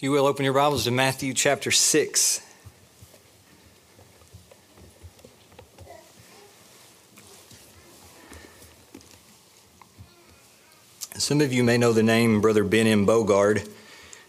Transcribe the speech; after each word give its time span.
you 0.00 0.10
will 0.10 0.26
open 0.26 0.44
your 0.44 0.54
Bibles 0.54 0.84
to 0.84 0.90
Matthew 0.90 1.32
chapter 1.32 1.70
6. 1.70 2.40
Some 11.16 11.40
of 11.40 11.52
you 11.52 11.62
may 11.62 11.78
know 11.78 11.92
the 11.92 12.02
name 12.02 12.40
Brother 12.40 12.64
Ben 12.64 12.88
M. 12.88 13.06
Bogard. 13.06 13.68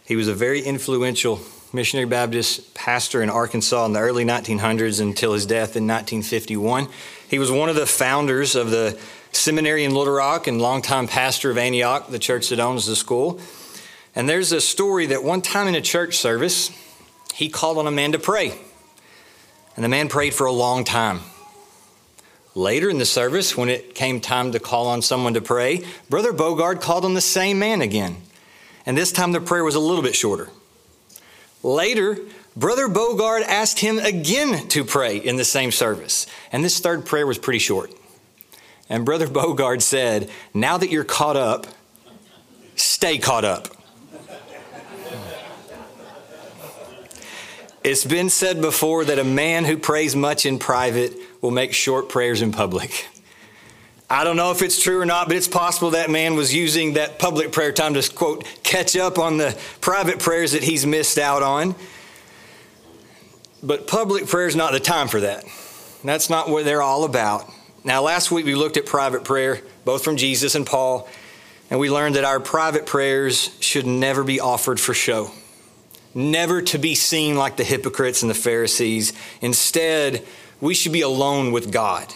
He 0.06 0.14
was 0.14 0.28
a 0.28 0.34
very 0.34 0.62
influential 0.62 1.40
missionary 1.72 2.06
Baptist 2.06 2.72
pastor 2.74 3.20
in 3.20 3.28
Arkansas 3.28 3.84
in 3.86 3.92
the 3.92 3.98
early 3.98 4.24
1900s 4.24 5.00
until 5.00 5.32
his 5.32 5.46
death 5.46 5.76
in 5.76 5.86
1951. 5.86 6.86
He 7.28 7.40
was 7.40 7.50
one 7.50 7.68
of 7.68 7.74
the 7.74 7.86
founders 7.86 8.54
of 8.54 8.70
the 8.70 8.98
seminary 9.32 9.82
in 9.84 9.92
Little 9.94 10.14
Rock 10.14 10.46
and 10.46 10.62
longtime 10.62 11.08
pastor 11.08 11.50
of 11.50 11.58
Antioch, 11.58 12.08
the 12.08 12.20
church 12.20 12.50
that 12.50 12.60
owns 12.60 12.86
the 12.86 12.96
school. 12.96 13.40
And 14.16 14.26
there's 14.26 14.50
a 14.50 14.62
story 14.62 15.06
that 15.06 15.22
one 15.22 15.42
time 15.42 15.68
in 15.68 15.74
a 15.74 15.82
church 15.82 16.16
service, 16.16 16.70
he 17.34 17.50
called 17.50 17.76
on 17.76 17.86
a 17.86 17.90
man 17.90 18.12
to 18.12 18.18
pray. 18.18 18.58
And 19.76 19.84
the 19.84 19.90
man 19.90 20.08
prayed 20.08 20.32
for 20.32 20.46
a 20.46 20.52
long 20.52 20.84
time. 20.84 21.20
Later 22.54 22.88
in 22.88 22.96
the 22.96 23.04
service, 23.04 23.58
when 23.58 23.68
it 23.68 23.94
came 23.94 24.18
time 24.22 24.52
to 24.52 24.58
call 24.58 24.86
on 24.86 25.02
someone 25.02 25.34
to 25.34 25.42
pray, 25.42 25.84
Brother 26.08 26.32
Bogard 26.32 26.80
called 26.80 27.04
on 27.04 27.12
the 27.12 27.20
same 27.20 27.58
man 27.58 27.82
again. 27.82 28.16
And 28.86 28.96
this 28.96 29.12
time 29.12 29.32
the 29.32 29.40
prayer 29.42 29.62
was 29.62 29.74
a 29.74 29.80
little 29.80 30.02
bit 30.02 30.14
shorter. 30.14 30.48
Later, 31.62 32.16
Brother 32.56 32.88
Bogard 32.88 33.42
asked 33.42 33.80
him 33.80 33.98
again 33.98 34.66
to 34.68 34.82
pray 34.82 35.18
in 35.18 35.36
the 35.36 35.44
same 35.44 35.70
service. 35.70 36.26
And 36.50 36.64
this 36.64 36.80
third 36.80 37.04
prayer 37.04 37.26
was 37.26 37.36
pretty 37.36 37.58
short. 37.58 37.92
And 38.88 39.04
Brother 39.04 39.26
Bogard 39.26 39.82
said, 39.82 40.30
Now 40.54 40.78
that 40.78 40.88
you're 40.88 41.04
caught 41.04 41.36
up, 41.36 41.66
stay 42.76 43.18
caught 43.18 43.44
up. 43.44 43.75
It's 47.86 48.04
been 48.04 48.30
said 48.30 48.60
before 48.60 49.04
that 49.04 49.20
a 49.20 49.22
man 49.22 49.64
who 49.64 49.76
prays 49.76 50.16
much 50.16 50.44
in 50.44 50.58
private 50.58 51.14
will 51.40 51.52
make 51.52 51.72
short 51.72 52.08
prayers 52.08 52.42
in 52.42 52.50
public. 52.50 53.06
I 54.10 54.24
don't 54.24 54.36
know 54.36 54.50
if 54.50 54.60
it's 54.60 54.82
true 54.82 55.00
or 55.00 55.06
not, 55.06 55.28
but 55.28 55.36
it's 55.36 55.46
possible 55.46 55.90
that 55.90 56.10
man 56.10 56.34
was 56.34 56.52
using 56.52 56.94
that 56.94 57.20
public 57.20 57.52
prayer 57.52 57.70
time 57.70 57.94
to, 57.94 58.12
quote, 58.12 58.44
catch 58.64 58.96
up 58.96 59.20
on 59.20 59.36
the 59.36 59.56
private 59.80 60.18
prayers 60.18 60.50
that 60.50 60.64
he's 60.64 60.84
missed 60.84 61.16
out 61.16 61.44
on. 61.44 61.76
But 63.62 63.86
public 63.86 64.26
prayer 64.26 64.48
is 64.48 64.56
not 64.56 64.72
the 64.72 64.80
time 64.80 65.06
for 65.06 65.20
that. 65.20 65.44
That's 66.02 66.28
not 66.28 66.50
what 66.50 66.64
they're 66.64 66.82
all 66.82 67.04
about. 67.04 67.48
Now, 67.84 68.02
last 68.02 68.32
week 68.32 68.46
we 68.46 68.56
looked 68.56 68.76
at 68.76 68.86
private 68.86 69.22
prayer, 69.22 69.60
both 69.84 70.02
from 70.02 70.16
Jesus 70.16 70.56
and 70.56 70.66
Paul, 70.66 71.08
and 71.70 71.78
we 71.78 71.88
learned 71.88 72.16
that 72.16 72.24
our 72.24 72.40
private 72.40 72.84
prayers 72.84 73.56
should 73.60 73.86
never 73.86 74.24
be 74.24 74.40
offered 74.40 74.80
for 74.80 74.92
show 74.92 75.30
never 76.16 76.62
to 76.62 76.78
be 76.78 76.94
seen 76.94 77.36
like 77.36 77.56
the 77.56 77.64
hypocrites 77.64 78.22
and 78.22 78.30
the 78.30 78.34
Pharisees. 78.34 79.12
Instead, 79.40 80.26
we 80.60 80.74
should 80.74 80.92
be 80.92 81.02
alone 81.02 81.52
with 81.52 81.70
God. 81.70 82.12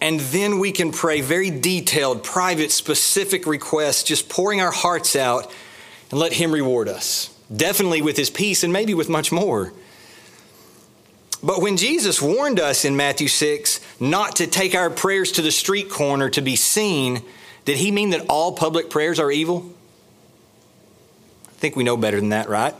And 0.00 0.20
then 0.20 0.58
we 0.58 0.72
can 0.72 0.92
pray 0.92 1.20
very 1.20 1.50
detailed, 1.50 2.22
private, 2.22 2.70
specific 2.70 3.46
requests, 3.46 4.02
just 4.02 4.28
pouring 4.28 4.60
our 4.60 4.72
hearts 4.72 5.16
out 5.16 5.50
and 6.10 6.20
let 6.20 6.32
Him 6.32 6.52
reward 6.52 6.88
us. 6.88 7.34
Definitely 7.54 8.02
with 8.02 8.16
His 8.16 8.28
peace 8.28 8.64
and 8.64 8.72
maybe 8.72 8.94
with 8.94 9.08
much 9.08 9.32
more. 9.32 9.72
But 11.42 11.62
when 11.62 11.76
Jesus 11.76 12.20
warned 12.20 12.60
us 12.60 12.84
in 12.84 12.96
Matthew 12.96 13.28
6 13.28 13.80
not 13.98 14.36
to 14.36 14.46
take 14.46 14.74
our 14.74 14.90
prayers 14.90 15.32
to 15.32 15.42
the 15.42 15.50
street 15.50 15.88
corner 15.88 16.28
to 16.30 16.40
be 16.40 16.56
seen, 16.56 17.22
did 17.64 17.78
He 17.78 17.90
mean 17.90 18.10
that 18.10 18.26
all 18.28 18.52
public 18.52 18.90
prayers 18.90 19.18
are 19.18 19.30
evil? 19.30 19.72
I 21.48 21.52
think 21.52 21.76
we 21.76 21.84
know 21.84 21.96
better 21.96 22.18
than 22.18 22.30
that, 22.30 22.48
right? 22.48 22.74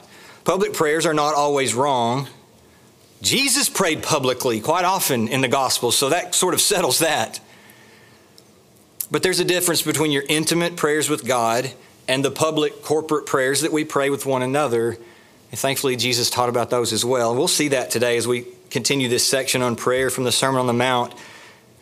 Public 0.45 0.73
prayers 0.73 1.07
are 1.07 1.15
not 1.15 1.35
always 1.35 1.75
wrong. 1.75 2.29
Jesus 3.21 3.69
prayed 3.69 4.03
publicly 4.03 4.61
quite 4.61 4.85
often 4.85 5.29
in 5.29 5.41
the 5.41 5.49
Gospels, 5.49 5.97
so 5.97 6.09
that 6.09 6.35
sort 6.35 6.55
of 6.55 6.61
settles 6.73 6.99
that. 6.99 7.41
But 9.11 9.23
there's 9.23 9.41
a 9.41 9.45
difference 9.45 9.83
between 9.83 10.11
your 10.11 10.25
intimate 10.29 10.77
prayers 10.77 11.09
with 11.09 11.27
God 11.27 11.71
and 12.09 12.25
the 12.25 12.31
public 12.31 12.83
corporate 12.83 13.27
prayers 13.27 13.61
that 13.61 13.73
we 13.73 13.85
pray 13.85 14.11
with 14.11 14.27
one 14.27 14.43
another. 14.43 14.97
And 15.51 15.61
thankfully, 15.61 15.97
Jesus 15.97 16.31
taught 16.31 16.49
about 16.49 16.71
those 16.71 16.93
as 16.93 17.05
well. 17.05 17.35
We'll 17.37 17.47
see 17.47 17.69
that 17.69 17.91
today 17.91 18.17
as 18.17 18.27
we 18.27 18.47
continue 18.71 19.09
this 19.09 19.27
section 19.27 19.63
on 19.63 19.77
prayer 19.77 20.11
from 20.11 20.25
the 20.25 20.33
Sermon 20.33 20.61
on 20.61 20.67
the 20.67 20.73
Mount. 20.73 21.15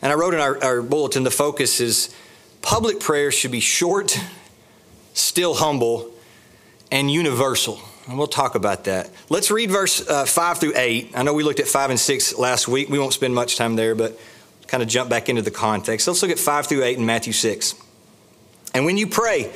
And 0.02 0.12
I 0.12 0.16
wrote 0.16 0.34
in 0.34 0.40
our, 0.40 0.62
our 0.62 0.82
bulletin 0.82 1.22
the 1.22 1.30
focus 1.30 1.80
is 1.80 2.14
public 2.62 3.00
prayer 3.00 3.30
should 3.30 3.52
be 3.52 3.60
short, 3.60 4.18
still 5.14 5.54
humble, 5.54 6.10
and 6.90 7.10
universal. 7.10 7.80
And 8.10 8.18
we'll 8.18 8.26
talk 8.26 8.56
about 8.56 8.84
that. 8.84 9.08
Let's 9.28 9.52
read 9.52 9.70
verse 9.70 10.04
uh, 10.08 10.24
5 10.24 10.58
through 10.58 10.72
8. 10.74 11.12
I 11.14 11.22
know 11.22 11.32
we 11.32 11.44
looked 11.44 11.60
at 11.60 11.68
5 11.68 11.90
and 11.90 12.00
6 12.00 12.38
last 12.38 12.66
week. 12.66 12.88
We 12.88 12.98
won't 12.98 13.12
spend 13.12 13.36
much 13.36 13.56
time 13.56 13.76
there, 13.76 13.94
but 13.94 14.18
kind 14.66 14.82
of 14.82 14.88
jump 14.88 15.08
back 15.08 15.28
into 15.28 15.42
the 15.42 15.52
context. 15.52 16.08
Let's 16.08 16.20
look 16.20 16.32
at 16.32 16.40
5 16.40 16.66
through 16.66 16.82
8 16.82 16.98
in 16.98 17.06
Matthew 17.06 17.32
6. 17.32 17.76
And 18.74 18.84
when 18.84 18.96
you 18.96 19.06
pray, 19.06 19.52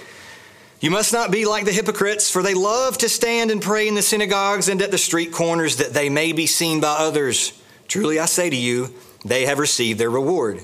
you 0.78 0.92
must 0.92 1.12
not 1.12 1.32
be 1.32 1.46
like 1.46 1.64
the 1.64 1.72
hypocrites, 1.72 2.30
for 2.30 2.44
they 2.44 2.54
love 2.54 2.96
to 2.98 3.08
stand 3.08 3.50
and 3.50 3.60
pray 3.60 3.88
in 3.88 3.96
the 3.96 4.02
synagogues 4.02 4.68
and 4.68 4.80
at 4.82 4.92
the 4.92 4.98
street 4.98 5.32
corners 5.32 5.78
that 5.78 5.92
they 5.92 6.08
may 6.08 6.30
be 6.30 6.46
seen 6.46 6.80
by 6.80 6.94
others. 6.96 7.60
Truly 7.88 8.20
I 8.20 8.26
say 8.26 8.50
to 8.50 8.56
you, 8.56 8.94
they 9.24 9.46
have 9.46 9.58
received 9.58 9.98
their 9.98 10.10
reward. 10.10 10.60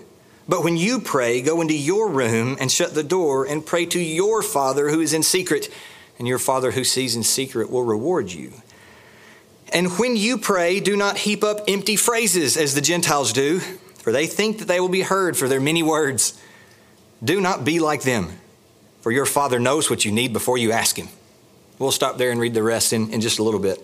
But 0.48 0.62
when 0.62 0.76
you 0.76 1.00
pray, 1.00 1.42
go 1.42 1.60
into 1.60 1.76
your 1.76 2.08
room 2.08 2.56
and 2.60 2.70
shut 2.70 2.94
the 2.94 3.02
door 3.02 3.46
and 3.46 3.66
pray 3.66 3.84
to 3.86 3.98
your 3.98 4.42
Father 4.44 4.90
who 4.90 5.00
is 5.00 5.12
in 5.12 5.24
secret 5.24 5.70
and 6.20 6.28
your 6.28 6.38
Father 6.38 6.70
who 6.72 6.84
sees 6.84 7.16
in 7.16 7.22
secret 7.22 7.70
will 7.70 7.82
reward 7.82 8.30
you. 8.30 8.52
And 9.72 9.98
when 9.98 10.16
you 10.16 10.36
pray, 10.36 10.78
do 10.78 10.94
not 10.94 11.16
heap 11.16 11.42
up 11.42 11.62
empty 11.66 11.96
phrases 11.96 12.58
as 12.58 12.74
the 12.74 12.82
Gentiles 12.82 13.32
do, 13.32 13.58
for 13.58 14.12
they 14.12 14.26
think 14.26 14.58
that 14.58 14.68
they 14.68 14.80
will 14.80 14.90
be 14.90 15.00
heard 15.00 15.34
for 15.36 15.48
their 15.48 15.60
many 15.60 15.82
words. 15.82 16.38
Do 17.24 17.40
not 17.40 17.64
be 17.64 17.80
like 17.80 18.02
them, 18.02 18.38
for 19.00 19.10
your 19.10 19.24
Father 19.24 19.58
knows 19.58 19.88
what 19.88 20.04
you 20.04 20.12
need 20.12 20.34
before 20.34 20.58
you 20.58 20.72
ask 20.72 20.96
Him. 20.96 21.08
We'll 21.78 21.90
stop 21.90 22.18
there 22.18 22.30
and 22.30 22.38
read 22.38 22.52
the 22.52 22.62
rest 22.62 22.92
in, 22.92 23.10
in 23.14 23.22
just 23.22 23.38
a 23.38 23.42
little 23.42 23.60
bit. 23.60 23.82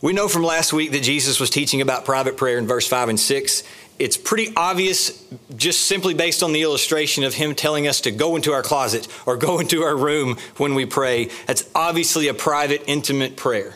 We 0.00 0.12
know 0.12 0.28
from 0.28 0.44
last 0.44 0.72
week 0.72 0.92
that 0.92 1.02
Jesus 1.02 1.40
was 1.40 1.50
teaching 1.50 1.80
about 1.80 2.04
private 2.04 2.36
prayer 2.36 2.58
in 2.58 2.66
verse 2.66 2.86
5 2.86 3.08
and 3.08 3.20
6 3.20 3.64
it's 3.98 4.16
pretty 4.16 4.52
obvious 4.56 5.24
just 5.56 5.82
simply 5.86 6.14
based 6.14 6.42
on 6.42 6.52
the 6.52 6.62
illustration 6.62 7.24
of 7.24 7.34
him 7.34 7.54
telling 7.54 7.88
us 7.88 8.02
to 8.02 8.10
go 8.10 8.36
into 8.36 8.52
our 8.52 8.62
closet 8.62 9.08
or 9.26 9.36
go 9.36 9.58
into 9.58 9.82
our 9.82 9.96
room 9.96 10.36
when 10.56 10.74
we 10.74 10.86
pray. 10.86 11.30
That's 11.46 11.68
obviously 11.74 12.28
a 12.28 12.34
private, 12.34 12.84
intimate 12.86 13.36
prayer. 13.36 13.74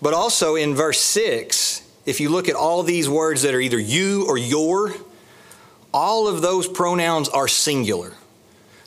But 0.00 0.14
also 0.14 0.54
in 0.54 0.74
verse 0.74 1.00
6, 1.00 1.82
if 2.06 2.20
you 2.20 2.28
look 2.28 2.48
at 2.48 2.54
all 2.54 2.82
these 2.82 3.08
words 3.08 3.42
that 3.42 3.54
are 3.54 3.60
either 3.60 3.78
you 3.78 4.26
or 4.28 4.38
your, 4.38 4.94
all 5.92 6.28
of 6.28 6.42
those 6.42 6.68
pronouns 6.68 7.28
are 7.28 7.48
singular. 7.48 8.14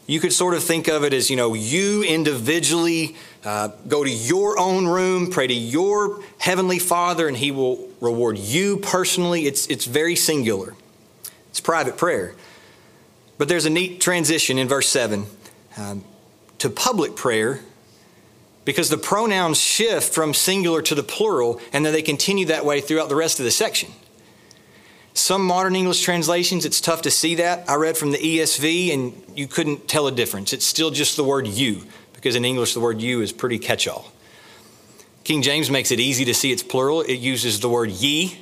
You 0.08 0.20
could 0.20 0.34
sort 0.34 0.54
of 0.54 0.64
think 0.64 0.88
of 0.88 1.04
it 1.04 1.14
as, 1.14 1.30
you 1.30 1.36
know, 1.36 1.54
you 1.54 2.04
individually 2.04 3.16
uh, 3.46 3.70
go 3.88 4.04
to 4.04 4.10
your 4.10 4.58
own 4.58 4.88
room, 4.88 5.30
pray 5.30 5.48
to 5.48 5.54
your 5.54 6.22
heavenly 6.40 6.80
Father, 6.80 7.28
and 7.28 7.36
He 7.36 7.52
will 7.52 7.90
reward 8.00 8.38
you 8.38 8.78
personally. 8.78 9.46
It's, 9.46 9.68
it's 9.68 9.86
very 9.86 10.16
singular, 10.16 10.76
it's 11.50 11.60
private 11.60 11.98
prayer. 11.98 12.36
But 13.38 13.50
there's 13.50 13.66
a 13.66 13.70
neat 13.70 14.00
transition 14.00 14.58
in 14.58 14.68
verse 14.68 14.88
7 14.88 15.26
um, 15.78 16.06
to 16.60 16.70
public 16.70 17.16
prayer 17.16 17.60
because 18.64 18.90
the 18.90 18.98
pronouns 18.98 19.60
shift 19.60 20.14
from 20.14 20.34
singular 20.34 20.82
to 20.82 20.96
the 20.96 21.04
plural, 21.04 21.60
and 21.74 21.86
then 21.86 21.92
they 21.92 22.02
continue 22.02 22.46
that 22.46 22.66
way 22.66 22.80
throughout 22.80 23.10
the 23.10 23.16
rest 23.16 23.40
of 23.40 23.46
the 23.46 23.52
section. 23.52 23.92
Some 25.14 25.46
modern 25.46 25.76
English 25.76 26.02
translations, 26.02 26.66
it's 26.66 26.80
tough 26.80 27.02
to 27.04 27.12
see 27.12 27.36
that. 27.36 27.70
I 27.70 27.76
read 27.76 27.98
from 27.98 28.12
the 28.12 28.18
ESV, 28.18 28.94
and 28.94 29.24
you 29.36 29.48
couldn't 29.48 29.88
tell 29.88 30.08
a 30.08 30.12
difference. 30.12 30.54
It's 30.54 30.66
still 30.66 30.92
just 30.92 31.18
the 31.18 31.24
word 31.24 31.48
you 31.48 31.84
because 32.24 32.38
in 32.38 32.46
English 32.46 32.74
the 32.74 32.80
word 32.80 33.02
you 33.02 33.20
is 33.20 33.34
pretty 33.34 33.60
catch 33.60 33.86
all. 33.86 34.10
King 35.26 35.42
James 35.42 35.70
makes 35.70 35.92
it 35.92 36.00
easy 36.00 36.24
to 36.24 36.34
see 36.34 36.54
it's 36.54 36.64
plural. 36.64 37.02
It 37.02 37.16
uses 37.16 37.60
the 37.60 37.68
word 37.68 37.90
ye, 37.92 38.38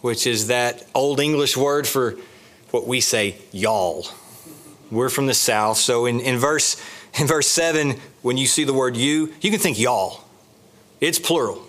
which 0.00 0.26
is 0.26 0.46
that 0.46 0.86
old 0.94 1.20
English 1.20 1.54
word 1.54 1.86
for 1.86 2.16
what 2.70 2.86
we 2.86 3.02
say, 3.02 3.36
y'all. 3.52 4.06
We're 4.90 5.10
from 5.10 5.26
the 5.26 5.34
South. 5.34 5.76
So 5.76 6.06
in, 6.06 6.20
in, 6.20 6.38
verse, 6.38 6.82
in 7.20 7.26
verse 7.26 7.46
7, 7.48 7.96
when 8.22 8.38
you 8.38 8.46
see 8.46 8.64
the 8.64 8.72
word 8.72 8.96
you, 8.96 9.34
you 9.42 9.50
can 9.50 9.60
think 9.60 9.78
y'all. 9.78 10.24
It's 10.98 11.18
plural. 11.18 11.62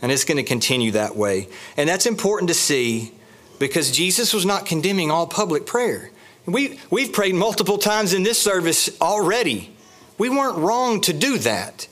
And 0.00 0.10
it's 0.10 0.24
going 0.24 0.38
to 0.38 0.42
continue 0.42 0.92
that 0.92 1.14
way. 1.14 1.48
And 1.76 1.90
that's 1.90 2.06
important 2.06 2.48
to 2.48 2.54
see 2.54 3.12
because 3.58 3.90
Jesus 3.90 4.32
was 4.32 4.46
not 4.46 4.64
condemning 4.64 5.10
all 5.10 5.26
public 5.26 5.66
prayer. 5.66 6.10
We, 6.46 6.80
we've 6.90 7.12
prayed 7.12 7.34
multiple 7.34 7.76
times 7.76 8.14
in 8.14 8.22
this 8.22 8.40
service 8.40 8.98
already 9.02 9.74
we 10.20 10.28
weren't 10.28 10.58
wrong 10.58 11.00
to 11.00 11.14
do 11.14 11.38
that. 11.38 11.88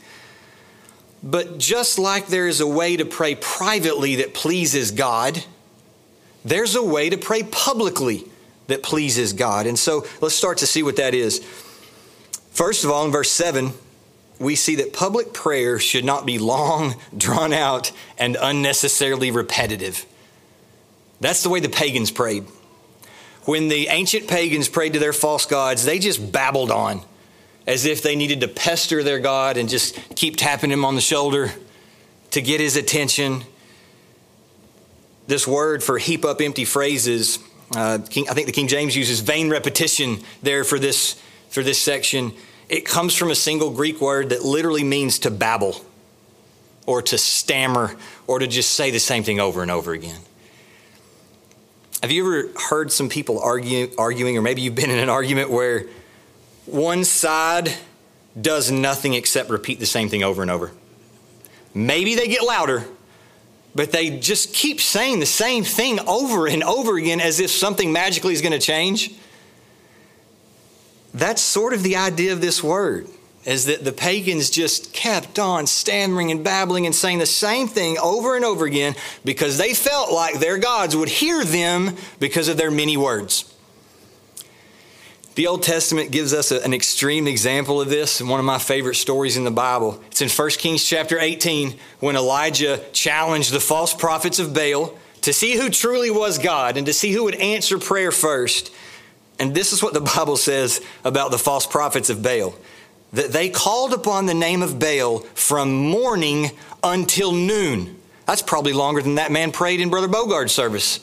But 1.23 1.57
just 1.57 1.99
like 1.99 2.27
there 2.27 2.47
is 2.47 2.61
a 2.61 2.67
way 2.67 2.95
to 2.95 3.07
pray 3.07 3.35
privately 3.35 4.17
that 4.17 4.35
pleases 4.35 4.91
God, 4.91 5.43
there's 6.45 6.77
a 6.77 6.83
way 6.83 7.09
to 7.09 7.17
pray 7.17 7.43
publicly 7.43 8.27
that 8.67 8.83
pleases 8.83 9.33
God. 9.33 9.67
And 9.67 9.79
so 9.79 10.07
let's 10.21 10.35
start 10.35 10.59
to 10.59 10.67
see 10.67 10.83
what 10.83 10.97
that 10.97 11.15
is. 11.15 11.39
First 12.51 12.85
of 12.85 12.91
all, 12.91 13.07
in 13.07 13.13
verse 13.13 13.31
7, 13.31 13.73
we 14.39 14.57
see 14.57 14.75
that 14.75 14.93
public 14.93 15.33
prayer 15.33 15.79
should 15.79 16.05
not 16.05 16.27
be 16.27 16.39
long, 16.39 16.97
drawn 17.17 17.55
out, 17.55 17.93
and 18.19 18.37
unnecessarily 18.39 19.31
repetitive. 19.31 20.05
That's 21.19 21.43
the 21.43 21.49
way 21.49 21.61
the 21.61 21.71
pagans 21.71 22.11
prayed. 22.11 22.45
When 23.47 23.69
the 23.69 23.89
ancient 23.89 24.29
pagans 24.29 24.69
prayed 24.69 24.93
to 24.93 24.99
their 24.99 25.15
false 25.15 25.47
gods, 25.47 25.87
they 25.87 25.99
just 25.99 26.31
babbled 26.31 26.71
on 26.71 27.01
as 27.69 27.85
if 27.85 28.03
they 28.03 28.17
needed 28.17 28.41
to 28.41 28.49
pester 28.49 29.03
their 29.03 29.19
God 29.19 29.59
and 29.59 29.69
just 29.69 29.95
keep 30.17 30.37
tapping 30.37 30.71
him 30.71 30.87
on 30.87 30.95
the 30.95 31.03
shoulder 31.03 31.53
to 32.31 32.41
get 32.41 32.61
his 32.61 32.77
attention. 32.77 33.43
This 35.27 35.47
word 35.47 35.85
for 35.85 35.99
heap 35.99 36.25
up 36.25 36.41
empty 36.41 36.65
phrases, 36.65 37.39
uh, 37.77 37.99
King, 38.09 38.27
I 38.31 38.33
think 38.33 38.47
the 38.47 38.55
King 38.55 38.69
James 38.69 38.97
uses 38.97 39.21
vain 39.21 39.51
repetition 39.51 40.23
there 40.43 40.65
for 40.65 40.79
this, 40.79 41.21
for 41.51 41.63
this 41.63 41.79
section. 41.79 42.33
It 42.71 42.87
comes 42.87 43.15
from 43.15 43.31
a 43.31 43.35
single 43.35 43.71
Greek 43.71 44.01
word 44.01 44.31
that 44.31 44.43
literally 44.43 44.85
means 44.85 45.19
to 45.21 45.31
babble 45.31 45.85
or 46.87 47.03
to 47.03 47.19
stammer 47.19 47.97
or 48.27 48.39
to 48.39 48.47
just 48.47 48.73
say 48.73 48.91
the 48.91 48.99
same 48.99 49.25
thing 49.25 49.41
over 49.41 49.61
and 49.61 49.71
over 49.71 49.93
again. 49.93 50.21
Have 52.01 52.13
you 52.13 52.25
ever 52.25 52.49
heard 52.71 52.91
some 52.93 53.11
people 53.11 53.41
argue, 53.41 53.91
arguing, 53.99 54.39
or 54.39 54.43
maybe 54.43 54.63
you've 54.63 54.75
been 54.75 54.91
in 54.91 54.99
an 54.99 55.11
argument 55.11 55.51
where 55.51 55.85
one 56.73 57.05
side 57.05 57.75
does 58.41 58.71
nothing 58.71 59.15
except 59.15 59.51
repeat 59.51 59.81
the 59.81 59.87
same 59.87 60.09
thing 60.09 60.23
over 60.23 60.43
and 60.43 60.51
over? 60.51 60.71
Maybe 61.75 62.15
they 62.15 62.29
get 62.29 62.43
louder, 62.43 62.85
but 63.75 63.93
they 63.93 64.19
just 64.19 64.55
keep 64.55 64.81
saying 64.81 65.21
the 65.21 65.27
same 65.27 65.65
thing 65.65 66.01
over 66.01 66.47
and 66.47 66.63
over 66.63 66.97
again 66.97 67.21
as 67.21 67.41
if 67.41 67.51
something 67.51 67.93
magically 67.93 68.33
is 68.33 68.41
going 68.41 68.53
to 68.53 68.59
change. 68.59 69.15
That's 71.15 71.43
sort 71.43 71.73
of 71.73 71.83
the 71.83 71.97
idea 71.97 72.33
of 72.33 72.41
this 72.41 72.63
word 72.63 73.09
is 73.45 73.67
that 73.67 73.85
the 73.85 73.93
pagans 73.93 74.51
just 74.51 74.93
kept 74.93 75.39
on 75.39 75.67
stammering 75.67 76.31
and 76.31 76.45
babbling 76.45 76.85
and 76.85 76.95
saying 76.95 77.19
the 77.19 77.27
same 77.27 77.67
thing 77.67 77.97
over 77.99 78.37
and 78.37 78.45
over 78.45 78.67
again 78.67 78.95
because 79.25 79.57
they 79.57 79.73
felt 79.73 80.13
like 80.13 80.39
their 80.39 80.59
gods 80.59 80.95
would 80.95 81.09
hear 81.09 81.43
them 81.45 81.97
because 82.21 82.49
of 82.49 82.57
their 82.57 82.71
many 82.71 82.97
words. 82.97 83.55
The 85.39 85.47
Old 85.47 85.63
Testament 85.63 86.11
gives 86.11 86.35
us 86.35 86.51
a, 86.51 86.61
an 86.65 86.75
extreme 86.75 87.29
example 87.29 87.81
of 87.81 87.89
this, 87.89 88.19
and 88.19 88.29
one 88.29 88.41
of 88.41 88.45
my 88.45 88.59
favorite 88.59 88.97
stories 88.97 89.37
in 89.37 89.45
the 89.45 89.53
Bible. 89.53 90.03
It's 90.09 90.21
in 90.21 90.29
1 90.29 90.51
Kings 90.59 90.83
chapter 90.83 91.17
18 91.17 91.79
when 92.01 92.17
Elijah 92.17 92.85
challenged 92.93 93.53
the 93.53 93.61
false 93.61 93.95
prophets 93.95 94.41
of 94.41 94.53
Baal 94.53 94.99
to 95.21 95.33
see 95.33 95.55
who 95.55 95.71
truly 95.71 96.11
was 96.11 96.39
God 96.39 96.77
and 96.77 96.89
to 96.89 96.93
see 96.93 97.13
who 97.13 97.23
would 97.23 97.37
answer 97.37 97.79
prayer 97.79 98.11
first. 98.11 98.75
And 99.39 99.55
this 99.55 99.73
is 99.73 99.81
what 99.81 99.95
the 99.95 100.01
Bible 100.17 100.37
says 100.37 100.85
about 101.05 101.31
the 101.31 101.39
false 101.39 101.69
prophets 101.69 102.11
of 102.11 102.21
Baal 102.21 102.53
that 103.13 103.31
they 103.31 103.49
called 103.49 103.95
upon 103.95 104.27
the 104.27 104.35
name 104.35 104.61
of 104.61 104.81
Baal 104.81 105.21
from 105.37 105.73
morning 105.73 106.51
until 106.83 107.31
noon. 107.31 107.97
That's 108.27 108.43
probably 108.43 108.73
longer 108.73 109.03
than 109.03 109.15
that 109.15 109.31
man 109.31 109.53
prayed 109.53 109.79
in 109.79 109.89
Brother 109.89 110.09
Bogard's 110.09 110.51
service. 110.51 110.99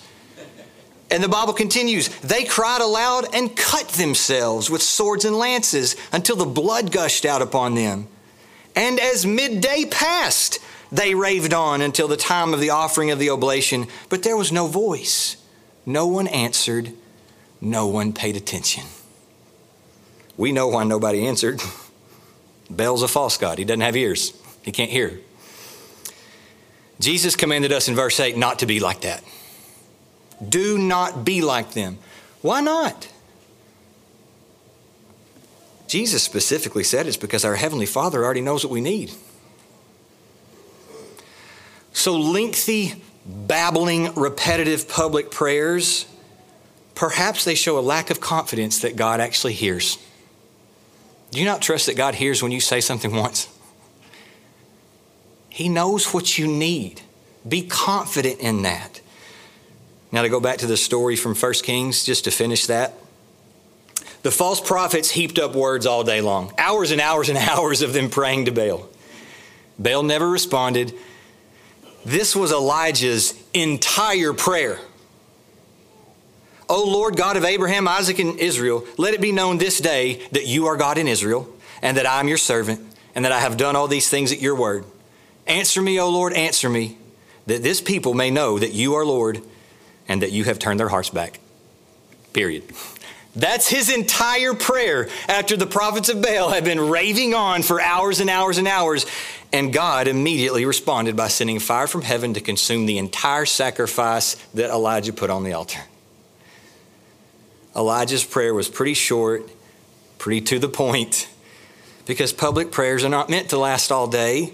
And 1.12 1.24
the 1.24 1.30
Bible 1.30 1.54
continues, 1.54 2.10
they 2.20 2.46
cried 2.46 2.82
aloud 2.82 3.28
and 3.34 3.56
cut 3.56 3.88
themselves 3.90 4.70
with 4.70 4.82
swords 4.82 5.24
and 5.24 5.36
lances 5.36 5.96
until 6.12 6.36
the 6.36 6.46
blood 6.46 6.92
gushed 6.92 7.26
out 7.26 7.42
upon 7.42 7.76
them. 7.76 8.08
And 8.76 9.00
as 9.00 9.26
midday 9.26 9.86
passed, 9.90 10.60
they 10.92 11.16
raved 11.16 11.54
on 11.54 11.82
until 11.82 12.08
the 12.08 12.18
time 12.18 12.54
of 12.54 12.60
the 12.60 12.72
offering 12.72 13.12
of 13.12 13.20
the 13.20 13.30
oblation, 13.30 13.88
but 14.10 14.24
there 14.24 14.38
was 14.38 14.52
no 14.52 14.68
voice. 14.68 15.38
No 15.86 16.08
one 16.08 16.28
answered, 16.28 16.94
no 17.62 17.88
one 17.88 18.12
paid 18.12 18.36
attention. 18.36 18.84
We 20.38 20.52
know 20.52 20.68
why 20.68 20.84
nobody 20.84 21.26
answered. 21.26 21.62
Baal's 22.70 23.04
a 23.04 23.08
false 23.08 23.38
God. 23.38 23.60
He 23.60 23.66
doesn't 23.66 23.82
have 23.82 23.96
ears, 23.96 24.34
he 24.64 24.72
can't 24.72 24.92
hear. 24.92 25.20
Jesus 27.00 27.36
commanded 27.36 27.72
us 27.72 27.88
in 27.88 27.96
verse 27.96 28.20
8 28.20 28.38
not 28.38 28.60
to 28.60 28.66
be 28.66 28.80
like 28.80 29.02
that. 29.02 29.24
Do 30.48 30.78
not 30.78 31.24
be 31.26 31.42
like 31.42 31.74
them. 31.74 31.98
Why 32.42 32.62
not? 32.62 33.08
Jesus 35.88 36.24
specifically 36.24 36.84
said 36.84 37.08
it's 37.08 37.18
because 37.18 37.46
our 37.46 37.56
Heavenly 37.56 37.86
Father 37.86 38.24
already 38.24 38.42
knows 38.42 38.64
what 38.64 38.72
we 38.72 38.82
need. 38.82 39.12
So, 41.94 42.18
lengthy, 42.18 43.02
babbling, 43.26 44.14
repetitive 44.16 44.90
public 44.90 45.32
prayers, 45.32 46.06
perhaps 46.94 47.46
they 47.46 47.56
show 47.56 47.80
a 47.80 47.82
lack 47.82 48.10
of 48.10 48.20
confidence 48.20 48.80
that 48.80 48.96
God 48.96 49.20
actually 49.20 49.54
hears. 49.54 49.98
Do 51.32 51.40
you 51.40 51.46
not 51.46 51.62
trust 51.62 51.86
that 51.86 51.96
God 51.96 52.16
hears 52.16 52.44
when 52.44 52.52
you 52.52 52.60
say 52.60 52.82
something 52.82 53.16
once? 53.16 53.48
He 55.50 55.70
knows 55.70 56.14
what 56.14 56.38
you 56.38 56.48
need. 56.48 57.02
Be 57.48 57.62
confident 57.62 58.40
in 58.40 58.64
that. 58.64 59.02
Now, 60.16 60.22
to 60.22 60.30
go 60.30 60.40
back 60.40 60.60
to 60.60 60.66
the 60.66 60.78
story 60.78 61.18
from 61.18 61.36
1 61.36 61.54
Kings, 61.56 62.06
just 62.06 62.24
to 62.24 62.32
finish 62.32 62.68
that. 62.68 62.94
The 64.24 64.32
false 64.32 64.62
prophets 64.62 65.12
heaped 65.12 65.38
up 65.38 65.56
words 65.56 65.86
all 65.86 66.06
day 66.06 66.22
long, 66.22 66.54
hours 66.58 66.92
and 66.92 67.02
hours 67.02 67.28
and 67.28 67.38
hours 67.50 67.82
of 67.82 67.92
them 67.92 68.10
praying 68.10 68.46
to 68.46 68.52
Baal. 68.54 68.88
Baal 69.78 70.04
never 70.04 70.30
responded. 70.30 70.94
This 72.06 72.34
was 72.34 72.54
Elijah's 72.54 73.34
entire 73.54 74.32
prayer. 74.32 74.80
O 76.70 76.86
Lord 76.86 77.18
God 77.18 77.36
of 77.36 77.44
Abraham, 77.44 77.86
Isaac, 77.86 78.18
and 78.20 78.40
Israel, 78.40 78.86
let 78.98 79.14
it 79.14 79.20
be 79.20 79.34
known 79.34 79.58
this 79.58 79.82
day 79.82 80.26
that 80.32 80.48
you 80.48 80.68
are 80.68 80.78
God 80.78 80.98
in 80.98 81.10
Israel, 81.10 81.46
and 81.82 81.98
that 81.98 82.06
I 82.06 82.22
am 82.22 82.30
your 82.30 82.38
servant, 82.38 82.80
and 83.16 83.26
that 83.26 83.34
I 83.34 83.42
have 83.42 83.58
done 83.58 83.76
all 83.76 83.90
these 83.90 84.08
things 84.08 84.32
at 84.32 84.40
your 84.40 84.56
word. 84.56 84.86
Answer 85.46 85.82
me, 85.82 86.00
O 86.00 86.08
Lord, 86.08 86.32
answer 86.32 86.70
me, 86.70 86.98
that 87.48 87.64
this 87.64 87.82
people 87.82 88.14
may 88.14 88.32
know 88.32 88.58
that 88.58 88.72
you 88.72 88.96
are 88.96 89.06
Lord, 89.06 89.42
and 90.08 90.22
that 90.22 90.32
you 90.32 90.44
have 90.44 90.60
turned 90.60 90.80
their 90.80 90.90
hearts 90.90 91.10
back. 91.10 91.40
Period. 92.34 92.64
That's 93.36 93.68
his 93.68 93.90
entire 93.90 94.54
prayer 94.54 95.10
after 95.28 95.58
the 95.58 95.68
prophets 95.68 96.08
of 96.08 96.22
Baal 96.22 96.50
had 96.50 96.64
been 96.64 96.80
raving 96.80 97.34
on 97.34 97.64
for 97.64 97.82
hours 97.82 98.22
and 98.22 98.30
hours 98.30 98.58
and 98.58 98.68
hours. 98.68 99.06
And 99.52 99.74
God 99.74 100.08
immediately 100.08 100.66
responded 100.66 101.16
by 101.18 101.28
sending 101.28 101.60
fire 101.60 101.88
from 101.88 102.02
heaven 102.02 102.34
to 102.34 102.42
consume 102.42 102.86
the 102.86 102.98
entire 102.98 103.46
sacrifice 103.46 104.36
that 104.54 104.70
Elijah 104.70 105.14
put 105.14 105.30
on 105.30 105.44
the 105.44 105.54
altar. 105.54 105.82
Elijah's 107.76 108.24
prayer 108.24 108.54
was 108.54 108.70
pretty 108.70 108.94
short, 108.94 109.50
pretty 110.18 110.40
to 110.42 110.60
the 110.60 110.70
point, 110.70 111.28
because 112.06 112.32
public 112.32 112.72
prayers 112.72 113.04
are 113.04 113.10
not 113.10 113.30
meant 113.30 113.50
to 113.50 113.58
last 113.58 113.92
all 113.92 114.08
day. 114.08 114.54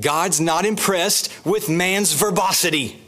God's 0.00 0.40
not 0.40 0.64
impressed 0.64 1.30
with 1.44 1.68
man's 1.68 2.14
verbosity. 2.14 3.00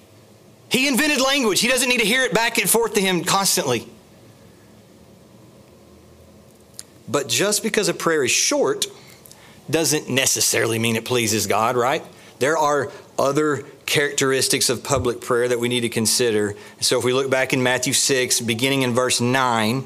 He 0.68 0.88
invented 0.88 1.20
language, 1.20 1.60
he 1.60 1.68
doesn't 1.68 1.88
need 1.88 2.00
to 2.00 2.06
hear 2.06 2.22
it 2.22 2.34
back 2.34 2.58
and 2.58 2.68
forth 2.68 2.94
to 2.94 3.00
him 3.00 3.24
constantly. 3.24 3.88
But 7.08 7.28
just 7.28 7.62
because 7.62 7.88
a 7.88 7.94
prayer 7.94 8.24
is 8.24 8.30
short 8.30 8.86
doesn't 9.70 10.08
necessarily 10.08 10.78
mean 10.78 10.96
it 10.96 11.04
pleases 11.04 11.46
God, 11.46 11.76
right? 11.76 12.02
There 12.38 12.58
are 12.58 12.90
other 13.18 13.64
characteristics 13.86 14.68
of 14.68 14.82
public 14.82 15.20
prayer 15.20 15.48
that 15.48 15.58
we 15.58 15.68
need 15.68 15.80
to 15.80 15.88
consider. 15.88 16.54
So 16.80 16.98
if 16.98 17.04
we 17.04 17.12
look 17.12 17.30
back 17.30 17.52
in 17.52 17.62
Matthew 17.62 17.92
6, 17.92 18.40
beginning 18.40 18.82
in 18.82 18.92
verse 18.92 19.20
9, 19.20 19.84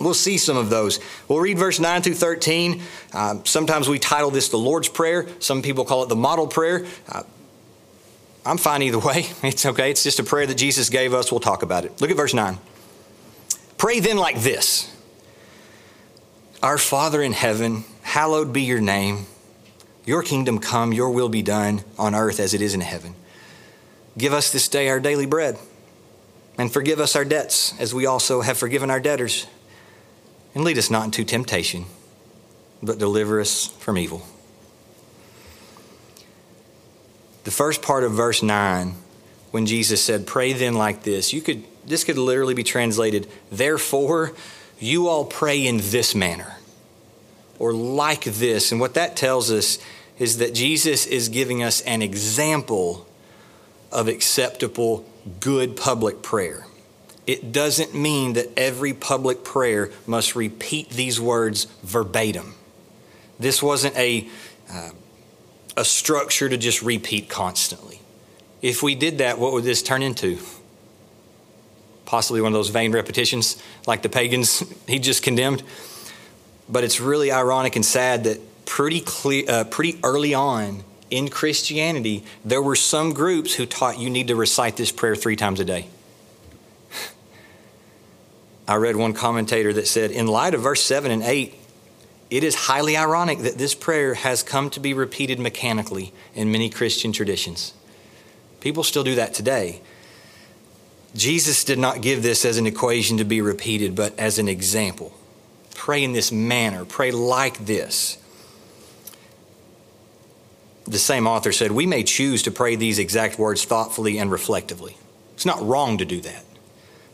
we'll 0.00 0.14
see 0.14 0.38
some 0.38 0.56
of 0.56 0.70
those. 0.70 1.00
We'll 1.26 1.40
read 1.40 1.58
verse 1.58 1.80
9 1.80 2.02
through 2.02 2.14
13. 2.14 2.80
Uh, 3.12 3.36
sometimes 3.44 3.88
we 3.88 3.98
title 3.98 4.30
this 4.30 4.48
the 4.48 4.56
Lord's 4.56 4.88
Prayer, 4.88 5.26
some 5.40 5.62
people 5.62 5.84
call 5.84 6.04
it 6.04 6.08
the 6.08 6.16
model 6.16 6.46
prayer. 6.46 6.86
Uh, 7.08 7.24
I'm 8.48 8.56
fine 8.56 8.80
either 8.82 8.98
way. 8.98 9.26
It's 9.42 9.66
okay. 9.66 9.90
It's 9.90 10.02
just 10.02 10.18
a 10.18 10.24
prayer 10.24 10.46
that 10.46 10.56
Jesus 10.56 10.88
gave 10.88 11.12
us. 11.12 11.30
We'll 11.30 11.40
talk 11.40 11.62
about 11.62 11.84
it. 11.84 12.00
Look 12.00 12.10
at 12.10 12.16
verse 12.16 12.32
9. 12.32 12.58
Pray 13.76 14.00
then 14.00 14.16
like 14.16 14.40
this 14.40 14.90
Our 16.62 16.78
Father 16.78 17.22
in 17.22 17.32
heaven, 17.32 17.84
hallowed 18.02 18.52
be 18.52 18.62
your 18.62 18.80
name. 18.80 19.26
Your 20.06 20.22
kingdom 20.22 20.58
come, 20.58 20.94
your 20.94 21.10
will 21.10 21.28
be 21.28 21.42
done 21.42 21.84
on 21.98 22.14
earth 22.14 22.40
as 22.40 22.54
it 22.54 22.62
is 22.62 22.72
in 22.72 22.80
heaven. 22.80 23.14
Give 24.16 24.32
us 24.32 24.50
this 24.50 24.66
day 24.66 24.88
our 24.88 25.00
daily 25.00 25.26
bread, 25.26 25.58
and 26.56 26.72
forgive 26.72 26.98
us 26.98 27.14
our 27.14 27.26
debts 27.26 27.78
as 27.78 27.92
we 27.92 28.06
also 28.06 28.40
have 28.40 28.56
forgiven 28.56 28.90
our 28.90 29.00
debtors. 29.00 29.46
And 30.54 30.64
lead 30.64 30.78
us 30.78 30.90
not 30.90 31.04
into 31.04 31.24
temptation, 31.24 31.84
but 32.82 32.98
deliver 32.98 33.38
us 33.38 33.66
from 33.66 33.98
evil. 33.98 34.22
The 37.44 37.50
first 37.50 37.82
part 37.82 38.04
of 38.04 38.12
verse 38.12 38.42
9, 38.42 38.94
when 39.50 39.66
Jesus 39.66 40.02
said, 40.02 40.26
Pray 40.26 40.52
then 40.52 40.74
like 40.74 41.02
this, 41.02 41.32
you 41.32 41.40
could 41.40 41.64
this 41.88 42.04
could 42.04 42.18
literally 42.18 42.54
be 42.54 42.64
translated, 42.64 43.28
Therefore, 43.50 44.32
you 44.78 45.08
all 45.08 45.24
pray 45.24 45.66
in 45.66 45.78
this 45.78 46.14
manner, 46.14 46.56
or 47.58 47.72
like 47.72 48.24
this. 48.24 48.70
And 48.70 48.80
what 48.80 48.94
that 48.94 49.16
tells 49.16 49.50
us 49.50 49.78
is 50.18 50.38
that 50.38 50.54
Jesus 50.54 51.06
is 51.06 51.28
giving 51.28 51.62
us 51.62 51.80
an 51.82 52.02
example 52.02 53.06
of 53.90 54.08
acceptable, 54.08 55.04
good 55.40 55.76
public 55.76 56.22
prayer. 56.22 56.66
It 57.26 57.52
doesn't 57.52 57.94
mean 57.94 58.34
that 58.34 58.46
every 58.56 58.92
public 58.92 59.44
prayer 59.44 59.90
must 60.06 60.36
repeat 60.36 60.90
these 60.90 61.20
words 61.20 61.66
verbatim. 61.82 62.54
This 63.38 63.62
wasn't 63.62 63.96
a, 63.96 64.28
uh, 64.70 64.90
a 65.78 65.84
structure 65.84 66.48
to 66.48 66.56
just 66.56 66.82
repeat 66.82 67.28
constantly. 67.28 68.00
If 68.60 68.82
we 68.82 68.96
did 68.96 69.18
that, 69.18 69.38
what 69.38 69.52
would 69.52 69.62
this 69.62 69.80
turn 69.80 70.02
into? 70.02 70.38
Possibly 72.04 72.40
one 72.40 72.52
of 72.52 72.54
those 72.54 72.70
vain 72.70 72.90
repetitions 72.90 73.62
like 73.86 74.02
the 74.02 74.08
pagans 74.08 74.64
he 74.88 74.98
just 74.98 75.22
condemned. 75.22 75.62
But 76.68 76.84
it's 76.84 77.00
really 77.00 77.30
ironic 77.30 77.76
and 77.76 77.86
sad 77.86 78.24
that 78.24 78.40
pretty, 78.66 79.00
clear, 79.00 79.44
uh, 79.48 79.64
pretty 79.64 79.98
early 80.02 80.34
on 80.34 80.82
in 81.10 81.28
Christianity, 81.28 82.24
there 82.44 82.60
were 82.60 82.76
some 82.76 83.14
groups 83.14 83.54
who 83.54 83.64
taught 83.64 83.98
you 83.98 84.10
need 84.10 84.28
to 84.28 84.36
recite 84.36 84.76
this 84.76 84.92
prayer 84.92 85.14
three 85.14 85.36
times 85.36 85.60
a 85.60 85.64
day. 85.64 85.86
I 88.68 88.74
read 88.74 88.96
one 88.96 89.14
commentator 89.14 89.72
that 89.72 89.86
said, 89.86 90.10
in 90.10 90.26
light 90.26 90.54
of 90.54 90.60
verse 90.60 90.82
7 90.82 91.10
and 91.10 91.22
8, 91.22 91.54
it 92.30 92.44
is 92.44 92.54
highly 92.54 92.96
ironic 92.96 93.40
that 93.40 93.58
this 93.58 93.74
prayer 93.74 94.14
has 94.14 94.42
come 94.42 94.70
to 94.70 94.80
be 94.80 94.92
repeated 94.92 95.38
mechanically 95.38 96.12
in 96.34 96.52
many 96.52 96.68
Christian 96.68 97.12
traditions. 97.12 97.72
People 98.60 98.82
still 98.82 99.04
do 99.04 99.14
that 99.14 99.34
today. 99.34 99.80
Jesus 101.14 101.64
did 101.64 101.78
not 101.78 102.02
give 102.02 102.22
this 102.22 102.44
as 102.44 102.58
an 102.58 102.66
equation 102.66 103.16
to 103.16 103.24
be 103.24 103.40
repeated, 103.40 103.94
but 103.94 104.18
as 104.18 104.38
an 104.38 104.48
example. 104.48 105.14
Pray 105.74 106.04
in 106.04 106.12
this 106.12 106.30
manner, 106.30 106.84
pray 106.84 107.10
like 107.10 107.64
this. 107.64 108.18
The 110.84 110.98
same 110.98 111.26
author 111.26 111.52
said, 111.52 111.72
We 111.72 111.86
may 111.86 112.02
choose 112.02 112.42
to 112.42 112.50
pray 112.50 112.76
these 112.76 112.98
exact 112.98 113.38
words 113.38 113.64
thoughtfully 113.64 114.18
and 114.18 114.30
reflectively. 114.30 114.96
It's 115.34 115.46
not 115.46 115.62
wrong 115.62 115.98
to 115.98 116.04
do 116.04 116.20
that. 116.22 116.44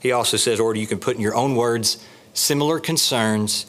He 0.00 0.12
also 0.12 0.36
says, 0.36 0.60
or 0.60 0.74
you 0.74 0.86
can 0.86 0.98
put 0.98 1.16
in 1.16 1.22
your 1.22 1.34
own 1.34 1.56
words 1.56 2.04
similar 2.34 2.78
concerns 2.78 3.66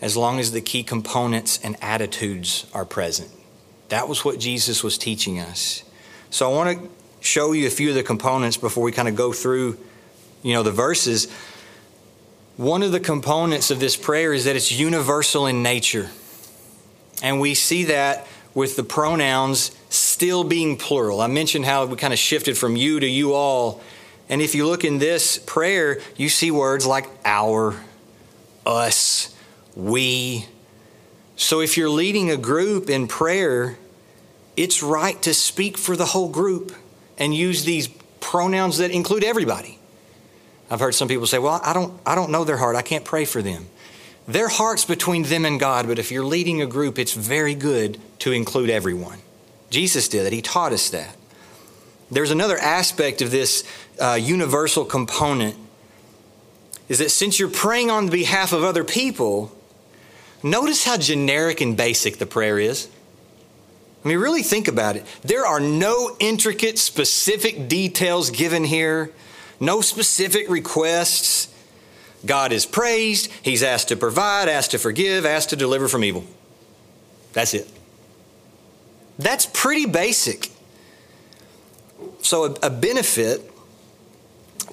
as 0.00 0.16
long 0.16 0.38
as 0.38 0.52
the 0.52 0.60
key 0.60 0.82
components 0.82 1.58
and 1.62 1.76
attitudes 1.82 2.66
are 2.74 2.84
present. 2.84 3.30
That 3.88 4.08
was 4.08 4.24
what 4.24 4.38
Jesus 4.38 4.82
was 4.82 4.98
teaching 4.98 5.38
us. 5.38 5.82
So 6.30 6.50
I 6.50 6.54
want 6.54 6.78
to 6.78 6.88
show 7.20 7.52
you 7.52 7.66
a 7.66 7.70
few 7.70 7.90
of 7.90 7.94
the 7.94 8.02
components 8.02 8.56
before 8.56 8.82
we 8.82 8.92
kind 8.92 9.08
of 9.08 9.16
go 9.16 9.32
through, 9.32 9.78
you 10.42 10.54
know, 10.54 10.62
the 10.62 10.72
verses. 10.72 11.32
One 12.56 12.82
of 12.82 12.92
the 12.92 13.00
components 13.00 13.70
of 13.70 13.80
this 13.80 13.96
prayer 13.96 14.32
is 14.32 14.44
that 14.44 14.56
it's 14.56 14.72
universal 14.72 15.46
in 15.46 15.62
nature. 15.62 16.10
And 17.22 17.40
we 17.40 17.54
see 17.54 17.84
that 17.84 18.26
with 18.54 18.76
the 18.76 18.84
pronouns 18.84 19.70
still 19.88 20.44
being 20.44 20.76
plural. 20.76 21.20
I 21.20 21.26
mentioned 21.26 21.64
how 21.64 21.84
we 21.86 21.96
kind 21.96 22.12
of 22.12 22.18
shifted 22.18 22.58
from 22.58 22.76
you 22.76 23.00
to 23.00 23.06
you 23.06 23.34
all 23.34 23.82
and 24.28 24.42
if 24.42 24.54
you 24.54 24.66
look 24.66 24.84
in 24.84 24.98
this 24.98 25.38
prayer, 25.38 26.00
you 26.16 26.28
see 26.28 26.50
words 26.50 26.84
like 26.86 27.08
our, 27.24 27.76
us, 28.64 29.34
we. 29.76 30.46
So 31.36 31.60
if 31.60 31.76
you're 31.76 31.90
leading 31.90 32.30
a 32.30 32.36
group 32.36 32.90
in 32.90 33.06
prayer, 33.06 33.76
it's 34.56 34.82
right 34.82 35.20
to 35.22 35.34
speak 35.34 35.76
for 35.76 35.94
the 35.94 36.06
whole 36.06 36.28
group 36.28 36.74
and 37.18 37.34
use 37.34 37.64
these 37.64 37.88
pronouns 38.20 38.78
that 38.78 38.90
include 38.90 39.22
everybody. 39.22 39.78
I've 40.70 40.80
heard 40.80 40.94
some 40.94 41.06
people 41.06 41.26
say, 41.26 41.38
"Well, 41.38 41.60
I 41.62 41.72
don't 41.72 42.00
I 42.04 42.14
don't 42.14 42.30
know 42.30 42.44
their 42.44 42.56
heart. 42.56 42.74
I 42.74 42.82
can't 42.82 43.04
pray 43.04 43.24
for 43.24 43.42
them." 43.42 43.68
Their 44.26 44.48
heart's 44.48 44.84
between 44.84 45.22
them 45.24 45.44
and 45.44 45.60
God, 45.60 45.86
but 45.86 46.00
if 46.00 46.10
you're 46.10 46.24
leading 46.24 46.60
a 46.60 46.66
group, 46.66 46.98
it's 46.98 47.12
very 47.12 47.54
good 47.54 47.98
to 48.20 48.32
include 48.32 48.70
everyone. 48.70 49.18
Jesus 49.70 50.08
did 50.08 50.26
it. 50.26 50.32
He 50.32 50.42
taught 50.42 50.72
us 50.72 50.90
that. 50.90 51.16
There's 52.10 52.30
another 52.32 52.58
aspect 52.58 53.22
of 53.22 53.30
this 53.30 53.62
uh, 54.00 54.18
universal 54.20 54.84
component 54.84 55.56
is 56.88 56.98
that 56.98 57.10
since 57.10 57.38
you're 57.38 57.48
praying 57.48 57.90
on 57.90 58.08
behalf 58.08 58.52
of 58.52 58.62
other 58.62 58.84
people, 58.84 59.55
notice 60.42 60.84
how 60.84 60.96
generic 60.96 61.60
and 61.60 61.76
basic 61.76 62.18
the 62.18 62.26
prayer 62.26 62.58
is. 62.58 62.88
I 64.04 64.08
mean, 64.08 64.18
really 64.18 64.42
think 64.42 64.68
about 64.68 64.96
it. 64.96 65.04
There 65.22 65.44
are 65.44 65.60
no 65.60 66.16
intricate, 66.20 66.78
specific 66.78 67.68
details 67.68 68.30
given 68.30 68.64
here, 68.64 69.10
no 69.58 69.80
specific 69.80 70.48
requests. 70.48 71.52
God 72.24 72.52
is 72.52 72.66
praised, 72.66 73.30
He's 73.42 73.62
asked 73.62 73.88
to 73.88 73.96
provide, 73.96 74.48
asked 74.48 74.72
to 74.72 74.78
forgive, 74.78 75.26
asked 75.26 75.50
to 75.50 75.56
deliver 75.56 75.88
from 75.88 76.04
evil. 76.04 76.24
That's 77.32 77.52
it. 77.52 77.68
That's 79.18 79.46
pretty 79.46 79.86
basic. 79.86 80.50
So, 82.22 82.44
a, 82.44 82.66
a 82.66 82.70
benefit 82.70 83.50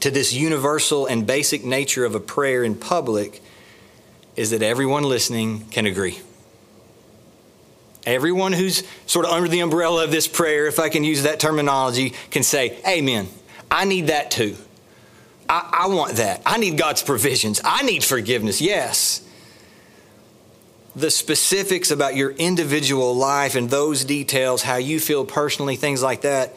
to 0.02 0.12
this 0.12 0.34
universal 0.34 1.06
and 1.06 1.26
basic 1.26 1.64
nature 1.64 2.06
of 2.06 2.16
a 2.16 2.20
prayer 2.20 2.64
in 2.64 2.76
public 2.76 3.42
is 4.36 4.52
that 4.52 4.62
everyone 4.62 5.04
listening 5.04 5.66
can 5.70 5.86
agree. 5.86 6.20
Everyone 8.06 8.52
who's 8.52 8.84
sort 9.06 9.26
of 9.26 9.32
under 9.32 9.48
the 9.48 9.62
umbrella 9.62 10.04
of 10.04 10.12
this 10.12 10.28
prayer, 10.28 10.68
if 10.68 10.80
I 10.80 10.90
can 10.90 11.04
use 11.04 11.24
that 11.24 11.40
terminology, 11.40 12.14
can 12.32 12.44
say, 12.44 12.78
Amen. 12.88 13.28
I 13.72 13.86
need 13.86 14.08
that 14.08 14.30
too. 14.30 14.56
I, 15.50 15.86
I, 15.86 15.88
want 15.88 16.18
that. 16.18 16.42
I 16.46 16.58
need 16.58 16.78
God's 16.78 17.02
provisions. 17.02 17.62
I 17.64 17.84
need 17.84 18.04
forgiveness. 18.04 18.62
Yes. 18.62 19.28
The 20.96 21.10
specifics 21.10 21.92
about 21.92 22.16
your 22.16 22.32
individual 22.32 23.16
life 23.16 23.56
and 23.56 23.70
those 23.70 24.06
details, 24.06 24.62
how 24.62 24.76
you 24.76 25.00
feel 25.00 25.26
personally, 25.26 25.76
things 25.76 26.04
like 26.04 26.22
that, 26.22 26.56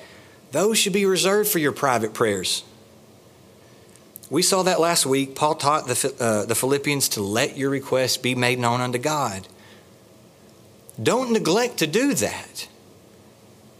those 0.52 0.78
should 0.78 0.92
be 0.92 1.06
reserved 1.06 1.49
for 1.49 1.59
your 1.59 1.73
private 1.73 2.12
prayers. 2.12 2.64
We 4.28 4.42
saw 4.42 4.62
that 4.64 4.80
last 4.80 5.06
week. 5.06 5.35
Paul 5.35 5.54
taught 5.54 5.87
the, 5.87 6.14
uh, 6.18 6.47
the 6.47 6.54
Philippians 6.54 7.11
to 7.11 7.23
let 7.23 7.56
your 7.56 7.71
requests 7.71 8.16
be 8.16 8.35
made 8.35 8.59
known 8.59 8.80
unto 8.80 8.99
God. 8.99 9.47
Don't 11.00 11.30
neglect 11.30 11.78
to 11.78 11.87
do 11.87 12.14
that. 12.14 12.68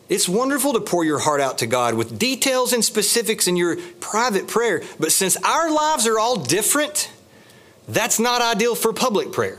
It's 0.09 0.29
wonderful 0.29 0.73
to 0.75 0.81
pour 0.81 1.05
your 1.05 1.19
heart 1.19 1.41
out 1.41 1.59
to 1.59 1.67
God 1.67 1.95
with 1.95 2.19
details 2.19 2.73
and 2.73 2.85
specifics 2.85 3.49
in 3.49 3.57
your 3.57 3.76
private 3.99 4.47
prayer, 4.47 4.83
but 5.00 5.11
since 5.11 5.37
our 5.38 5.71
lives 5.71 6.07
are 6.07 6.19
all 6.19 6.37
different, 6.37 7.11
that's 7.88 8.21
not 8.21 8.41
ideal 8.41 8.76
for 8.76 8.93
public 8.93 9.33
prayer. 9.33 9.59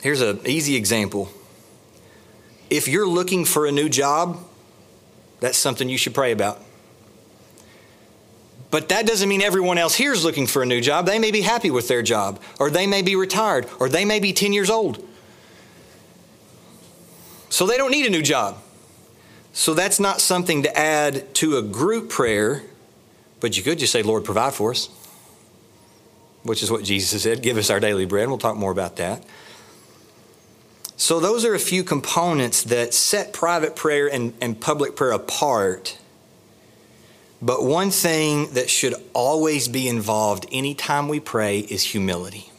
Here's 0.00 0.20
an 0.20 0.40
easy 0.46 0.76
example. 0.76 1.28
If 2.70 2.86
you're 2.86 3.06
looking 3.06 3.44
for 3.44 3.66
a 3.66 3.72
new 3.72 3.88
job, 3.88 4.38
that's 5.40 5.58
something 5.58 5.88
you 5.88 5.98
should 5.98 6.14
pray 6.14 6.30
about. 6.30 6.60
But 8.74 8.88
that 8.88 9.06
doesn't 9.06 9.28
mean 9.28 9.40
everyone 9.40 9.78
else 9.78 9.94
here 9.94 10.12
is 10.12 10.24
looking 10.24 10.48
for 10.48 10.60
a 10.60 10.66
new 10.66 10.80
job. 10.80 11.06
They 11.06 11.20
may 11.20 11.30
be 11.30 11.42
happy 11.42 11.70
with 11.70 11.86
their 11.86 12.02
job, 12.02 12.42
or 12.58 12.70
they 12.70 12.88
may 12.88 13.02
be 13.02 13.14
retired, 13.14 13.68
or 13.78 13.88
they 13.88 14.04
may 14.04 14.18
be 14.18 14.32
10 14.32 14.52
years 14.52 14.68
old. 14.68 15.00
So 17.50 17.68
they 17.68 17.76
don't 17.76 17.92
need 17.92 18.04
a 18.04 18.10
new 18.10 18.20
job. 18.20 18.58
So 19.52 19.74
that's 19.74 20.00
not 20.00 20.20
something 20.20 20.64
to 20.64 20.76
add 20.76 21.32
to 21.36 21.56
a 21.56 21.62
group 21.62 22.10
prayer, 22.10 22.64
but 23.38 23.56
you 23.56 23.62
could 23.62 23.78
just 23.78 23.92
say, 23.92 24.02
Lord, 24.02 24.24
provide 24.24 24.54
for 24.54 24.72
us, 24.72 24.88
which 26.42 26.60
is 26.60 26.68
what 26.68 26.82
Jesus 26.82 27.22
said 27.22 27.42
give 27.42 27.56
us 27.56 27.70
our 27.70 27.78
daily 27.78 28.06
bread. 28.06 28.26
We'll 28.26 28.38
talk 28.38 28.56
more 28.56 28.72
about 28.72 28.96
that. 28.96 29.24
So, 30.96 31.20
those 31.20 31.44
are 31.44 31.54
a 31.54 31.60
few 31.60 31.84
components 31.84 32.64
that 32.64 32.92
set 32.92 33.32
private 33.32 33.76
prayer 33.76 34.12
and, 34.12 34.34
and 34.40 34.60
public 34.60 34.96
prayer 34.96 35.12
apart 35.12 35.96
but 37.44 37.62
one 37.62 37.90
thing 37.90 38.54
that 38.54 38.70
should 38.70 38.94
always 39.12 39.68
be 39.68 39.86
involved 39.86 40.46
anytime 40.50 41.08
we 41.08 41.20
pray 41.20 41.58
is 41.58 41.82
humility. 41.82 42.50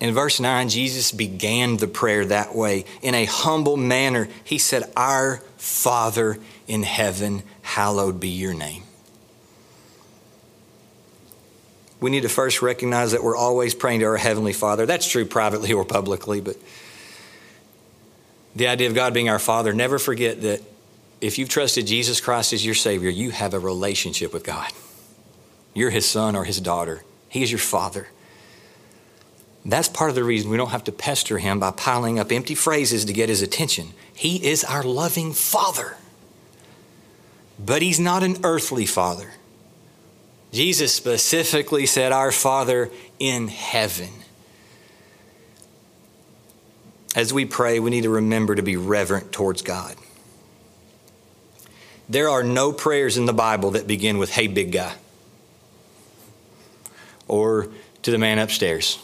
In 0.00 0.14
verse 0.14 0.40
9, 0.40 0.70
Jesus 0.70 1.12
began 1.12 1.76
the 1.76 1.86
prayer 1.86 2.24
that 2.24 2.54
way 2.54 2.86
in 3.02 3.14
a 3.14 3.26
humble 3.26 3.76
manner. 3.76 4.26
He 4.42 4.56
said, 4.56 4.90
Our 4.96 5.42
Father 5.58 6.38
in 6.66 6.82
heaven, 6.82 7.42
hallowed 7.60 8.20
be 8.20 8.30
your 8.30 8.54
name. 8.54 8.84
We 12.00 12.10
need 12.10 12.22
to 12.22 12.30
first 12.30 12.62
recognize 12.62 13.12
that 13.12 13.22
we're 13.22 13.36
always 13.36 13.74
praying 13.74 14.00
to 14.00 14.06
our 14.06 14.16
Heavenly 14.16 14.54
Father. 14.54 14.86
That's 14.86 15.06
true 15.06 15.26
privately 15.26 15.74
or 15.74 15.84
publicly, 15.84 16.40
but 16.40 16.56
the 18.56 18.68
idea 18.68 18.88
of 18.88 18.94
God 18.94 19.12
being 19.12 19.28
our 19.28 19.38
Father, 19.38 19.74
never 19.74 19.98
forget 19.98 20.40
that 20.40 20.62
if 21.20 21.38
you've 21.38 21.48
trusted 21.48 21.86
Jesus 21.86 22.20
Christ 22.20 22.52
as 22.52 22.64
your 22.64 22.74
Savior, 22.74 23.10
you 23.10 23.30
have 23.30 23.54
a 23.54 23.58
relationship 23.58 24.32
with 24.32 24.44
God. 24.44 24.70
You're 25.72 25.90
His 25.90 26.08
son 26.08 26.36
or 26.36 26.44
His 26.44 26.60
daughter, 26.60 27.04
He 27.28 27.42
is 27.42 27.50
your 27.50 27.58
Father. 27.58 28.08
That's 29.66 29.88
part 29.88 30.10
of 30.10 30.14
the 30.14 30.24
reason 30.24 30.50
we 30.50 30.58
don't 30.58 30.70
have 30.70 30.84
to 30.84 30.92
pester 30.92 31.38
Him 31.38 31.58
by 31.58 31.70
piling 31.70 32.18
up 32.18 32.30
empty 32.30 32.54
phrases 32.54 33.06
to 33.06 33.12
get 33.12 33.30
His 33.30 33.40
attention. 33.40 33.94
He 34.14 34.46
is 34.46 34.62
our 34.62 34.82
loving 34.82 35.32
Father. 35.32 35.96
But 37.58 37.80
He's 37.80 37.98
not 37.98 38.22
an 38.22 38.38
earthly 38.44 38.84
Father. 38.84 39.30
Jesus 40.52 40.94
specifically 40.94 41.86
said, 41.86 42.12
Our 42.12 42.30
Father 42.30 42.90
in 43.18 43.48
heaven. 43.48 44.10
As 47.16 47.32
we 47.32 47.44
pray, 47.44 47.80
we 47.80 47.90
need 47.90 48.02
to 48.02 48.10
remember 48.10 48.54
to 48.54 48.62
be 48.62 48.76
reverent 48.76 49.32
towards 49.32 49.62
God. 49.62 49.96
There 52.08 52.28
are 52.28 52.42
no 52.42 52.72
prayers 52.72 53.16
in 53.16 53.26
the 53.26 53.32
Bible 53.32 53.72
that 53.72 53.86
begin 53.86 54.18
with, 54.18 54.30
hey, 54.30 54.46
big 54.46 54.72
guy, 54.72 54.94
or 57.26 57.68
to 58.02 58.10
the 58.10 58.18
man 58.18 58.38
upstairs. 58.38 58.98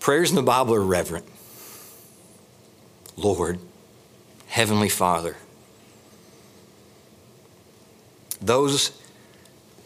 Prayers 0.00 0.30
in 0.30 0.36
the 0.36 0.42
Bible 0.42 0.74
are 0.74 0.80
reverent. 0.80 1.26
Lord, 3.16 3.58
Heavenly 4.46 4.88
Father. 4.88 5.36
Those, 8.40 8.92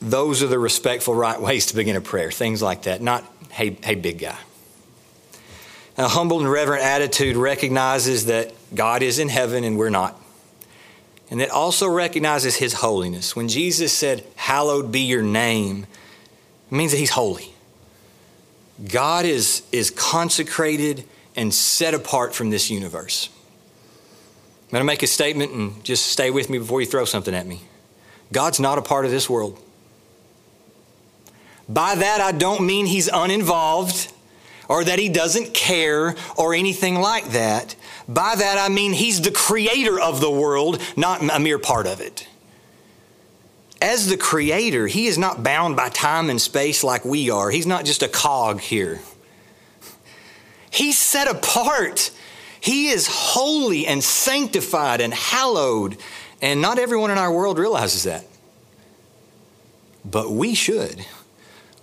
those 0.01 0.43
are 0.43 0.47
the 0.47 0.59
respectful, 0.59 1.15
right 1.15 1.41
ways 1.41 1.67
to 1.67 1.75
begin 1.75 1.97
a 1.97 2.01
prayer. 2.01 2.31
Things 2.31 2.61
like 2.61 2.83
that. 2.83 3.01
Not, 3.01 3.25
hey, 3.51 3.77
hey, 3.83 3.95
big 3.95 4.19
guy. 4.19 4.37
A 5.97 6.09
humble 6.09 6.41
and 6.41 6.51
reverent 6.51 6.83
attitude 6.83 7.37
recognizes 7.37 8.27
that 8.27 8.53
God 8.75 9.03
is 9.03 9.19
in 9.19 9.29
heaven 9.29 9.65
and 9.65 9.79
we're 9.79 9.91
not. 9.91 10.22
And 11.33 11.41
it 11.41 11.49
also 11.49 11.89
recognizes 11.89 12.57
his 12.57 12.75
holiness. 12.75 13.35
When 13.35 13.49
Jesus 13.49 13.91
said, 13.91 14.23
Hallowed 14.37 14.93
be 14.93 15.01
your 15.01 15.23
name, 15.23 15.87
it 16.71 16.75
means 16.75 16.93
that 16.93 16.99
he's 16.99 17.09
holy. 17.09 17.55
God 18.87 19.25
is, 19.25 19.63
is 19.73 19.91
consecrated 19.91 21.05
and 21.35 21.55
set 21.55 21.95
apart 21.95 22.35
from 22.35 22.51
this 22.51 22.71
universe. 22.71 23.31
I'm 24.67 24.73
going 24.73 24.81
to 24.83 24.85
make 24.85 25.03
a 25.03 25.07
statement 25.07 25.53
and 25.53 25.83
just 25.83 26.05
stay 26.09 26.31
with 26.31 26.51
me 26.51 26.59
before 26.59 26.83
you 26.83 26.87
throw 26.87 27.07
something 27.07 27.35
at 27.35 27.47
me. 27.47 27.63
God's 28.31 28.61
not 28.61 28.77
a 28.77 28.83
part 28.83 29.07
of 29.07 29.11
this 29.11 29.31
world. 29.31 29.59
By 31.67 31.95
that, 31.95 32.21
I 32.21 32.33
don't 32.33 32.67
mean 32.67 32.85
he's 32.85 33.09
uninvolved 33.09 34.13
or 34.73 34.83
that 34.83 34.99
he 34.99 35.11
doesn't 35.11 35.53
care 35.53 36.17
or 36.35 36.55
anything 36.55 36.95
like 36.95 37.27
that. 37.33 37.77
By 38.09 38.37
that, 38.37 38.57
I 38.57 38.73
mean 38.73 38.95
he's 38.95 39.21
the 39.21 39.31
creator 39.31 40.01
of 40.01 40.23
the 40.23 40.31
world, 40.31 40.81
not 40.97 41.23
a 41.23 41.39
mere 41.39 41.59
part 41.59 41.87
of 41.87 42.01
it. 42.01 42.27
As 43.83 44.09
the 44.09 44.17
creator, 44.17 44.87
he 44.87 45.09
is 45.09 45.19
not 45.19 45.43
bound 45.43 45.77
by 45.77 45.91
time 45.91 46.31
and 46.31 46.41
space 46.41 46.83
like 46.83 47.05
we 47.05 47.29
are. 47.29 47.51
He's 47.51 47.67
not 47.67 47.85
just 47.85 48.03
a 48.03 48.09
cog 48.09 48.63
here. 48.63 49.03
He's 50.71 50.99
set 50.99 51.29
apart. 51.29 52.11
He 52.59 52.89
is 52.89 53.07
holy 53.07 53.87
and 53.87 54.03
sanctified 54.03 55.03
and 55.03 55.13
hallowed. 55.13 55.99
And 56.41 56.63
not 56.63 56.79
everyone 56.79 57.11
in 57.11 57.19
our 57.19 57.31
world 57.31 57.59
realizes 57.59 58.05
that. 58.05 58.25
But 60.03 60.31
we 60.31 60.55
should 60.55 61.05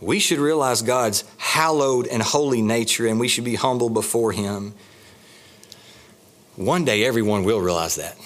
we 0.01 0.19
should 0.19 0.39
realize 0.39 0.81
God's 0.81 1.23
hallowed 1.37 2.07
and 2.07 2.21
holy 2.21 2.61
nature 2.61 3.07
and 3.07 3.19
we 3.19 3.27
should 3.27 3.43
be 3.43 3.55
humble 3.55 3.89
before 3.89 4.31
Him. 4.31 4.73
One 6.55 6.85
day, 6.85 7.05
everyone 7.05 7.43
will 7.43 7.59
realize 7.59 7.95
that. 7.95 8.17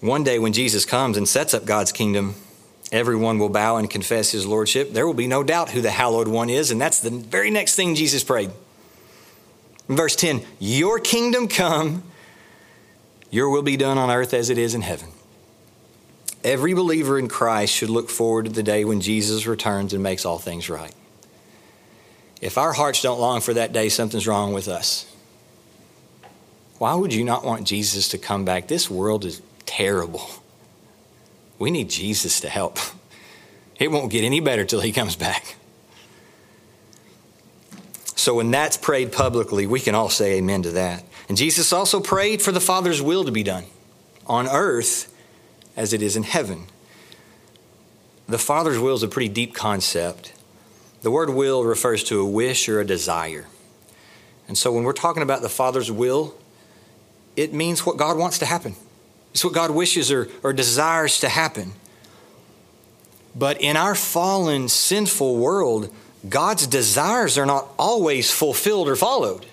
One 0.00 0.24
day, 0.24 0.38
when 0.38 0.52
Jesus 0.52 0.84
comes 0.84 1.16
and 1.16 1.28
sets 1.28 1.52
up 1.52 1.64
God's 1.64 1.92
kingdom, 1.92 2.34
everyone 2.90 3.38
will 3.38 3.48
bow 3.48 3.76
and 3.76 3.88
confess 3.88 4.30
His 4.30 4.46
Lordship. 4.46 4.92
There 4.92 5.06
will 5.06 5.14
be 5.14 5.26
no 5.26 5.42
doubt 5.42 5.70
who 5.70 5.82
the 5.82 5.90
hallowed 5.90 6.26
one 6.26 6.48
is, 6.48 6.70
and 6.70 6.80
that's 6.80 7.00
the 7.00 7.10
very 7.10 7.50
next 7.50 7.76
thing 7.76 7.94
Jesus 7.94 8.24
prayed. 8.24 8.50
In 9.88 9.96
verse 9.96 10.16
10, 10.16 10.42
Your 10.58 10.98
kingdom 11.00 11.48
come, 11.48 12.02
your 13.30 13.50
will 13.50 13.62
be 13.62 13.76
done 13.76 13.98
on 13.98 14.10
earth 14.10 14.32
as 14.32 14.48
it 14.48 14.56
is 14.56 14.74
in 14.74 14.80
heaven. 14.80 15.10
Every 16.42 16.72
believer 16.72 17.18
in 17.18 17.28
Christ 17.28 17.74
should 17.74 17.90
look 17.90 18.08
forward 18.08 18.46
to 18.46 18.50
the 18.50 18.62
day 18.62 18.84
when 18.84 19.00
Jesus 19.00 19.46
returns 19.46 19.92
and 19.92 20.02
makes 20.02 20.24
all 20.24 20.38
things 20.38 20.70
right. 20.70 20.94
If 22.40 22.56
our 22.56 22.72
hearts 22.72 23.02
don't 23.02 23.20
long 23.20 23.42
for 23.42 23.52
that 23.54 23.72
day, 23.72 23.90
something's 23.90 24.26
wrong 24.26 24.54
with 24.54 24.66
us. 24.66 25.06
Why 26.78 26.94
would 26.94 27.12
you 27.12 27.24
not 27.24 27.44
want 27.44 27.66
Jesus 27.66 28.08
to 28.08 28.18
come 28.18 28.46
back? 28.46 28.68
This 28.68 28.88
world 28.88 29.26
is 29.26 29.42
terrible. 29.66 30.26
We 31.58 31.70
need 31.70 31.90
Jesus 31.90 32.40
to 32.40 32.48
help. 32.48 32.78
It 33.78 33.90
won't 33.90 34.12
get 34.12 34.24
any 34.24 34.40
better 34.40 34.66
till 34.66 34.82
he 34.82 34.92
comes 34.92 35.16
back. 35.16 35.56
So 38.14 38.34
when 38.34 38.50
that's 38.50 38.76
prayed 38.76 39.10
publicly, 39.10 39.66
we 39.66 39.80
can 39.80 39.94
all 39.94 40.10
say 40.10 40.34
amen 40.34 40.64
to 40.64 40.72
that. 40.72 41.02
And 41.30 41.38
Jesus 41.38 41.72
also 41.72 41.98
prayed 41.98 42.42
for 42.42 42.52
the 42.52 42.60
Father's 42.60 43.00
will 43.00 43.24
to 43.24 43.32
be 43.32 43.42
done 43.42 43.64
on 44.26 44.46
earth 44.46 45.09
as 45.76 45.92
it 45.92 46.02
is 46.02 46.16
in 46.16 46.22
heaven. 46.22 46.66
The 48.28 48.38
Father's 48.38 48.78
will 48.78 48.94
is 48.94 49.02
a 49.02 49.08
pretty 49.08 49.28
deep 49.28 49.54
concept. 49.54 50.32
The 51.02 51.10
word 51.10 51.30
will 51.30 51.64
refers 51.64 52.04
to 52.04 52.20
a 52.20 52.24
wish 52.24 52.68
or 52.68 52.80
a 52.80 52.86
desire. 52.86 53.46
And 54.46 54.56
so 54.56 54.72
when 54.72 54.84
we're 54.84 54.92
talking 54.92 55.22
about 55.22 55.42
the 55.42 55.48
Father's 55.48 55.90
will, 55.90 56.34
it 57.36 57.52
means 57.52 57.86
what 57.86 57.96
God 57.96 58.18
wants 58.18 58.38
to 58.38 58.46
happen. 58.46 58.74
It's 59.32 59.44
what 59.44 59.54
God 59.54 59.70
wishes 59.70 60.10
or, 60.10 60.28
or 60.42 60.52
desires 60.52 61.20
to 61.20 61.28
happen. 61.28 61.72
But 63.34 63.60
in 63.60 63.76
our 63.76 63.94
fallen, 63.94 64.68
sinful 64.68 65.36
world, 65.36 65.94
God's 66.28 66.66
desires 66.66 67.38
are 67.38 67.46
not 67.46 67.68
always 67.78 68.30
fulfilled 68.30 68.88
or 68.88 68.96
followed. 68.96 69.46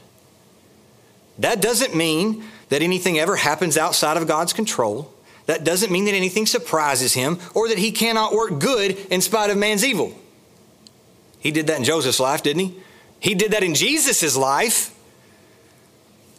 That 1.38 1.62
doesn't 1.62 1.96
mean 1.96 2.44
that 2.70 2.82
anything 2.82 3.20
ever 3.20 3.36
happens 3.36 3.78
outside 3.78 4.18
of 4.18 4.28
God's 4.28 4.54
control 4.54 5.14
that 5.48 5.64
doesn't 5.64 5.92
mean 5.92 6.06
that 6.06 6.14
anything 6.14 6.46
surprises 6.46 7.14
him 7.14 7.40
or 7.56 7.70
that 7.70 7.78
he 7.78 7.92
cannot 7.92 8.34
work 8.34 8.60
good 8.60 8.98
in 9.10 9.22
spite 9.22 9.50
of 9.50 9.58
man's 9.58 9.84
evil. 9.84 10.14
He 11.40 11.52
did 11.52 11.68
that 11.68 11.78
in 11.78 11.84
Joseph's 11.84 12.20
life, 12.20 12.44
didn't 12.44 12.66
he? 12.66 12.76
He 13.20 13.34
did 13.34 13.52
that 13.52 13.64
in 13.64 13.74
Jesus' 13.74 14.36
life. 14.36 14.94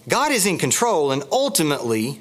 God 0.08 0.30
is 0.30 0.46
in 0.46 0.58
control, 0.58 1.10
and 1.10 1.22
ultimately, 1.32 2.20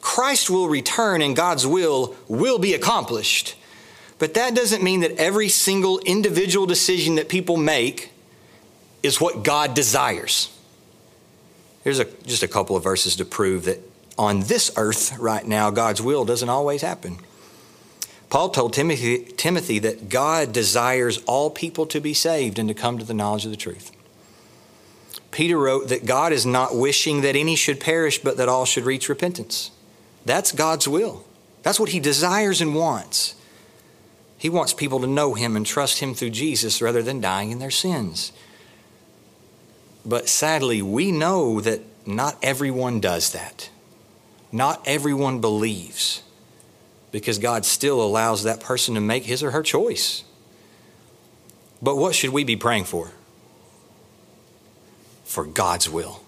Christ 0.00 0.48
will 0.48 0.68
return 0.68 1.20
and 1.22 1.34
God's 1.34 1.66
will 1.66 2.14
will 2.28 2.58
be 2.58 2.74
accomplished. 2.74 3.56
But 4.18 4.34
that 4.34 4.54
doesn't 4.54 4.82
mean 4.82 5.00
that 5.00 5.12
every 5.12 5.48
single 5.48 5.98
individual 6.00 6.66
decision 6.66 7.16
that 7.16 7.28
people 7.28 7.56
make 7.56 8.10
is 9.02 9.20
what 9.20 9.44
God 9.44 9.74
desires. 9.74 10.50
Here's 11.84 12.00
a, 12.00 12.04
just 12.26 12.42
a 12.42 12.48
couple 12.48 12.76
of 12.76 12.82
verses 12.82 13.16
to 13.16 13.24
prove 13.24 13.64
that 13.64 13.80
on 14.18 14.40
this 14.40 14.70
earth 14.76 15.16
right 15.18 15.46
now, 15.46 15.70
God's 15.70 16.02
will 16.02 16.24
doesn't 16.24 16.48
always 16.48 16.82
happen. 16.82 17.18
Paul 18.30 18.50
told 18.50 18.74
Timothy, 18.74 19.18
Timothy 19.36 19.78
that 19.78 20.08
God 20.08 20.52
desires 20.52 21.22
all 21.24 21.48
people 21.50 21.86
to 21.86 22.00
be 22.00 22.12
saved 22.12 22.58
and 22.58 22.68
to 22.68 22.74
come 22.74 22.98
to 22.98 23.04
the 23.04 23.14
knowledge 23.14 23.44
of 23.44 23.50
the 23.50 23.56
truth. 23.56 23.92
Peter 25.30 25.58
wrote 25.58 25.88
that 25.88 26.04
God 26.06 26.32
is 26.32 26.44
not 26.44 26.76
wishing 26.76 27.20
that 27.22 27.36
any 27.36 27.56
should 27.56 27.80
perish, 27.80 28.18
but 28.18 28.36
that 28.36 28.48
all 28.48 28.64
should 28.64 28.84
reach 28.84 29.08
repentance. 29.08 29.70
That's 30.24 30.52
God's 30.52 30.88
will. 30.88 31.24
That's 31.62 31.80
what 31.80 31.90
He 31.90 32.00
desires 32.00 32.60
and 32.60 32.74
wants. 32.74 33.34
He 34.36 34.48
wants 34.48 34.72
people 34.72 35.00
to 35.00 35.06
know 35.06 35.34
Him 35.34 35.56
and 35.56 35.64
trust 35.64 36.00
Him 36.00 36.14
through 36.14 36.30
Jesus 36.30 36.82
rather 36.82 37.02
than 37.02 37.20
dying 37.20 37.50
in 37.50 37.58
their 37.58 37.70
sins. 37.70 38.32
But 40.04 40.28
sadly, 40.28 40.80
we 40.80 41.12
know 41.12 41.60
that 41.60 41.80
not 42.06 42.38
everyone 42.42 43.00
does 43.00 43.32
that. 43.32 43.70
Not 44.50 44.82
everyone 44.86 45.40
believes 45.40 46.22
because 47.10 47.38
God 47.38 47.64
still 47.64 48.02
allows 48.02 48.44
that 48.44 48.60
person 48.60 48.94
to 48.94 49.00
make 49.00 49.24
his 49.24 49.42
or 49.42 49.50
her 49.50 49.62
choice. 49.62 50.24
But 51.80 51.96
what 51.96 52.14
should 52.14 52.30
we 52.30 52.44
be 52.44 52.56
praying 52.56 52.84
for? 52.84 53.12
For 55.24 55.44
God's 55.44 55.88
will. 55.88 56.22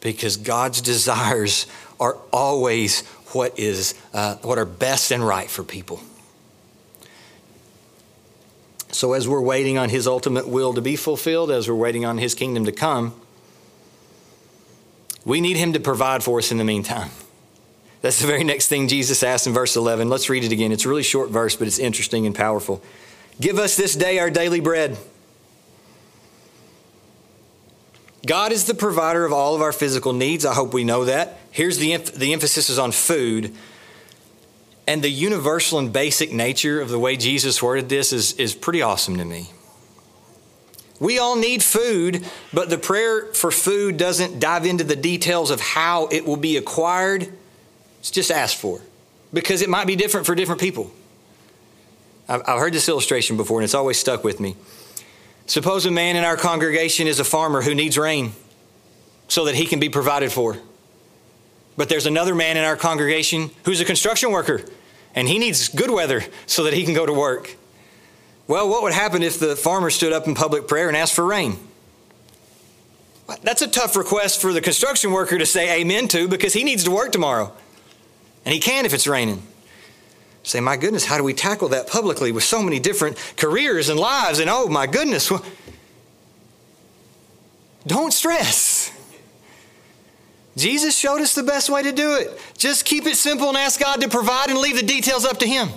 Because 0.00 0.36
God's 0.36 0.80
desires 0.82 1.66
are 1.98 2.16
always 2.32 3.06
what 3.32 3.58
is 3.58 3.94
uh, 4.12 4.36
what 4.36 4.58
are 4.58 4.64
best 4.64 5.12
and 5.12 5.24
right 5.24 5.48
for 5.48 5.62
people. 5.62 6.00
So 8.92 9.12
as 9.12 9.28
we're 9.28 9.40
waiting 9.40 9.78
on 9.78 9.88
his 9.88 10.08
ultimate 10.08 10.48
will 10.48 10.74
to 10.74 10.80
be 10.80 10.96
fulfilled, 10.96 11.50
as 11.50 11.68
we're 11.68 11.76
waiting 11.76 12.04
on 12.04 12.18
his 12.18 12.34
kingdom 12.34 12.64
to 12.64 12.72
come, 12.72 13.14
we 15.24 15.40
need 15.40 15.56
him 15.56 15.72
to 15.74 15.80
provide 15.80 16.22
for 16.22 16.38
us 16.38 16.50
in 16.50 16.58
the 16.58 16.64
meantime. 16.64 17.10
That's 18.02 18.20
the 18.20 18.26
very 18.26 18.44
next 18.44 18.68
thing 18.68 18.88
Jesus 18.88 19.22
asked 19.22 19.46
in 19.46 19.52
verse 19.52 19.76
11. 19.76 20.08
Let's 20.08 20.30
read 20.30 20.44
it 20.44 20.52
again. 20.52 20.72
It's 20.72 20.86
a 20.86 20.88
really 20.88 21.02
short 21.02 21.30
verse, 21.30 21.56
but 21.56 21.66
it's 21.66 21.78
interesting 21.78 22.26
and 22.26 22.34
powerful. 22.34 22.82
Give 23.40 23.58
us 23.58 23.76
this 23.76 23.94
day 23.94 24.18
our 24.18 24.30
daily 24.30 24.60
bread. 24.60 24.96
God 28.26 28.52
is 28.52 28.66
the 28.66 28.74
provider 28.74 29.24
of 29.24 29.32
all 29.32 29.54
of 29.54 29.62
our 29.62 29.72
physical 29.72 30.12
needs. 30.12 30.44
I 30.44 30.54
hope 30.54 30.74
we 30.74 30.84
know 30.84 31.06
that. 31.06 31.38
Here's 31.50 31.78
the, 31.78 31.96
the 31.96 32.32
emphasis 32.32 32.68
is 32.68 32.78
on 32.78 32.92
food. 32.92 33.54
And 34.86 35.02
the 35.02 35.10
universal 35.10 35.78
and 35.78 35.92
basic 35.92 36.32
nature 36.32 36.80
of 36.80 36.88
the 36.88 36.98
way 36.98 37.16
Jesus 37.16 37.62
worded 37.62 37.88
this 37.88 38.12
is, 38.12 38.32
is 38.34 38.54
pretty 38.54 38.82
awesome 38.82 39.16
to 39.18 39.24
me. 39.24 39.50
We 41.00 41.18
all 41.18 41.34
need 41.34 41.62
food, 41.62 42.24
but 42.52 42.70
the 42.70 42.78
prayer 42.78 43.26
for 43.32 43.50
food 43.50 43.96
doesn't 43.96 44.38
dive 44.38 44.66
into 44.66 44.84
the 44.84 44.96
details 44.96 45.50
of 45.50 45.60
how 45.60 46.06
it 46.08 46.24
will 46.24 46.36
be 46.36 46.56
acquired 46.56 47.32
it's 48.00 48.10
just 48.10 48.30
asked 48.30 48.56
for 48.56 48.80
because 49.32 49.62
it 49.62 49.68
might 49.68 49.86
be 49.86 49.94
different 49.94 50.26
for 50.26 50.34
different 50.34 50.60
people. 50.60 50.90
I've, 52.28 52.42
I've 52.46 52.58
heard 52.58 52.72
this 52.72 52.88
illustration 52.88 53.36
before 53.36 53.60
and 53.60 53.64
it's 53.64 53.74
always 53.74 53.98
stuck 53.98 54.24
with 54.24 54.40
me. 54.40 54.56
Suppose 55.46 55.86
a 55.86 55.90
man 55.90 56.16
in 56.16 56.24
our 56.24 56.36
congregation 56.36 57.06
is 57.06 57.20
a 57.20 57.24
farmer 57.24 57.60
who 57.60 57.74
needs 57.74 57.98
rain 57.98 58.32
so 59.28 59.44
that 59.44 59.54
he 59.54 59.66
can 59.66 59.80
be 59.80 59.88
provided 59.88 60.32
for. 60.32 60.56
But 61.76 61.88
there's 61.88 62.06
another 62.06 62.34
man 62.34 62.56
in 62.56 62.64
our 62.64 62.76
congregation 62.76 63.50
who's 63.64 63.80
a 63.80 63.84
construction 63.84 64.32
worker 64.32 64.62
and 65.14 65.28
he 65.28 65.38
needs 65.38 65.68
good 65.68 65.90
weather 65.90 66.24
so 66.46 66.64
that 66.64 66.72
he 66.72 66.84
can 66.84 66.94
go 66.94 67.04
to 67.04 67.12
work. 67.12 67.56
Well, 68.50 68.68
what 68.68 68.82
would 68.82 68.92
happen 68.92 69.22
if 69.22 69.38
the 69.38 69.54
farmer 69.54 69.90
stood 69.90 70.12
up 70.12 70.26
in 70.26 70.34
public 70.34 70.66
prayer 70.66 70.88
and 70.88 70.96
asked 70.96 71.14
for 71.14 71.24
rain? 71.24 71.56
That's 73.44 73.62
a 73.62 73.68
tough 73.68 73.94
request 73.94 74.40
for 74.40 74.52
the 74.52 74.60
construction 74.60 75.12
worker 75.12 75.38
to 75.38 75.46
say 75.46 75.80
amen 75.80 76.08
to 76.08 76.26
because 76.26 76.52
he 76.52 76.64
needs 76.64 76.82
to 76.82 76.90
work 76.90 77.12
tomorrow. 77.12 77.52
And 78.44 78.52
he 78.52 78.58
can 78.58 78.86
if 78.86 78.92
it's 78.92 79.06
raining. 79.06 79.40
Say, 80.42 80.58
my 80.58 80.76
goodness, 80.76 81.04
how 81.04 81.16
do 81.16 81.22
we 81.22 81.32
tackle 81.32 81.68
that 81.68 81.86
publicly 81.86 82.32
with 82.32 82.42
so 82.42 82.60
many 82.60 82.80
different 82.80 83.16
careers 83.36 83.88
and 83.88 84.00
lives? 84.00 84.40
And 84.40 84.50
oh, 84.50 84.66
my 84.66 84.88
goodness. 84.88 85.30
Don't 87.86 88.12
stress. 88.12 88.90
Jesus 90.56 90.98
showed 90.98 91.20
us 91.20 91.36
the 91.36 91.44
best 91.44 91.70
way 91.70 91.84
to 91.84 91.92
do 91.92 92.16
it. 92.16 92.36
Just 92.58 92.84
keep 92.84 93.06
it 93.06 93.14
simple 93.14 93.46
and 93.46 93.56
ask 93.56 93.78
God 93.78 94.00
to 94.00 94.08
provide 94.08 94.50
and 94.50 94.58
leave 94.58 94.74
the 94.74 94.82
details 94.82 95.24
up 95.24 95.38
to 95.38 95.46
Him. 95.46 95.68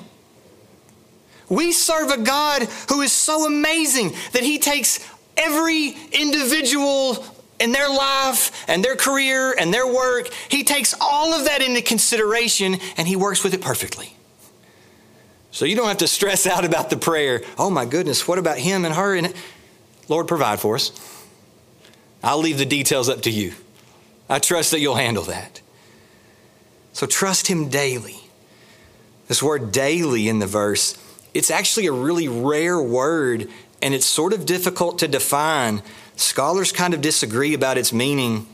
We 1.54 1.72
serve 1.72 2.10
a 2.10 2.18
God 2.18 2.64
who 2.90 3.02
is 3.02 3.12
so 3.12 3.46
amazing 3.46 4.14
that 4.32 4.44
He 4.44 4.60
takes 4.60 5.00
every 5.38 5.96
individual 6.12 7.26
in 7.60 7.72
their 7.72 7.90
life 7.90 8.68
and 8.68 8.84
their 8.84 8.96
career 8.96 9.56
and 9.58 9.74
their 9.74 9.88
work, 9.88 10.30
He 10.50 10.64
takes 10.64 10.94
all 11.00 11.34
of 11.34 11.46
that 11.46 11.62
into 11.62 11.82
consideration 11.82 12.78
and 12.98 13.08
He 13.08 13.16
works 13.16 13.44
with 13.44 13.54
it 13.54 13.62
perfectly. 13.62 14.16
So 15.52 15.66
you 15.66 15.76
don't 15.76 15.88
have 15.88 15.98
to 15.98 16.08
stress 16.08 16.48
out 16.48 16.66
about 16.66 16.90
the 16.90 16.98
prayer. 16.98 17.42
Oh 17.60 17.70
my 17.70 17.86
goodness, 17.86 18.28
what 18.28 18.40
about 18.40 18.58
him 18.58 18.86
and 18.86 18.96
her? 18.96 19.16
And 19.16 19.34
Lord, 20.10 20.28
provide 20.28 20.60
for 20.60 20.76
us. 20.76 20.92
I'll 22.24 22.40
leave 22.40 22.58
the 22.58 22.66
details 22.66 23.08
up 23.08 23.22
to 23.24 23.30
you. 23.30 23.54
I 24.28 24.40
trust 24.40 24.72
that 24.72 24.80
you'll 24.80 24.96
handle 24.96 25.24
that. 25.26 25.62
So 26.94 27.06
trust 27.06 27.48
Him 27.48 27.70
daily. 27.70 28.18
This 29.28 29.44
word 29.44 29.72
daily 29.72 30.28
in 30.28 30.40
the 30.40 30.48
verse, 30.48 30.98
it's 31.34 31.52
actually 31.52 31.88
a 31.88 31.92
really 31.92 32.28
rare 32.28 32.82
word 32.82 33.50
and 33.82 33.94
it's 33.94 34.06
sort 34.06 34.34
of 34.34 34.46
difficult 34.46 35.00
to 35.00 35.08
define. 35.08 35.82
Scholars 36.16 36.72
kind 36.72 36.94
of 36.94 37.02
disagree 37.02 37.54
about 37.54 37.78
its 37.78 37.92
meaning. 37.92 38.48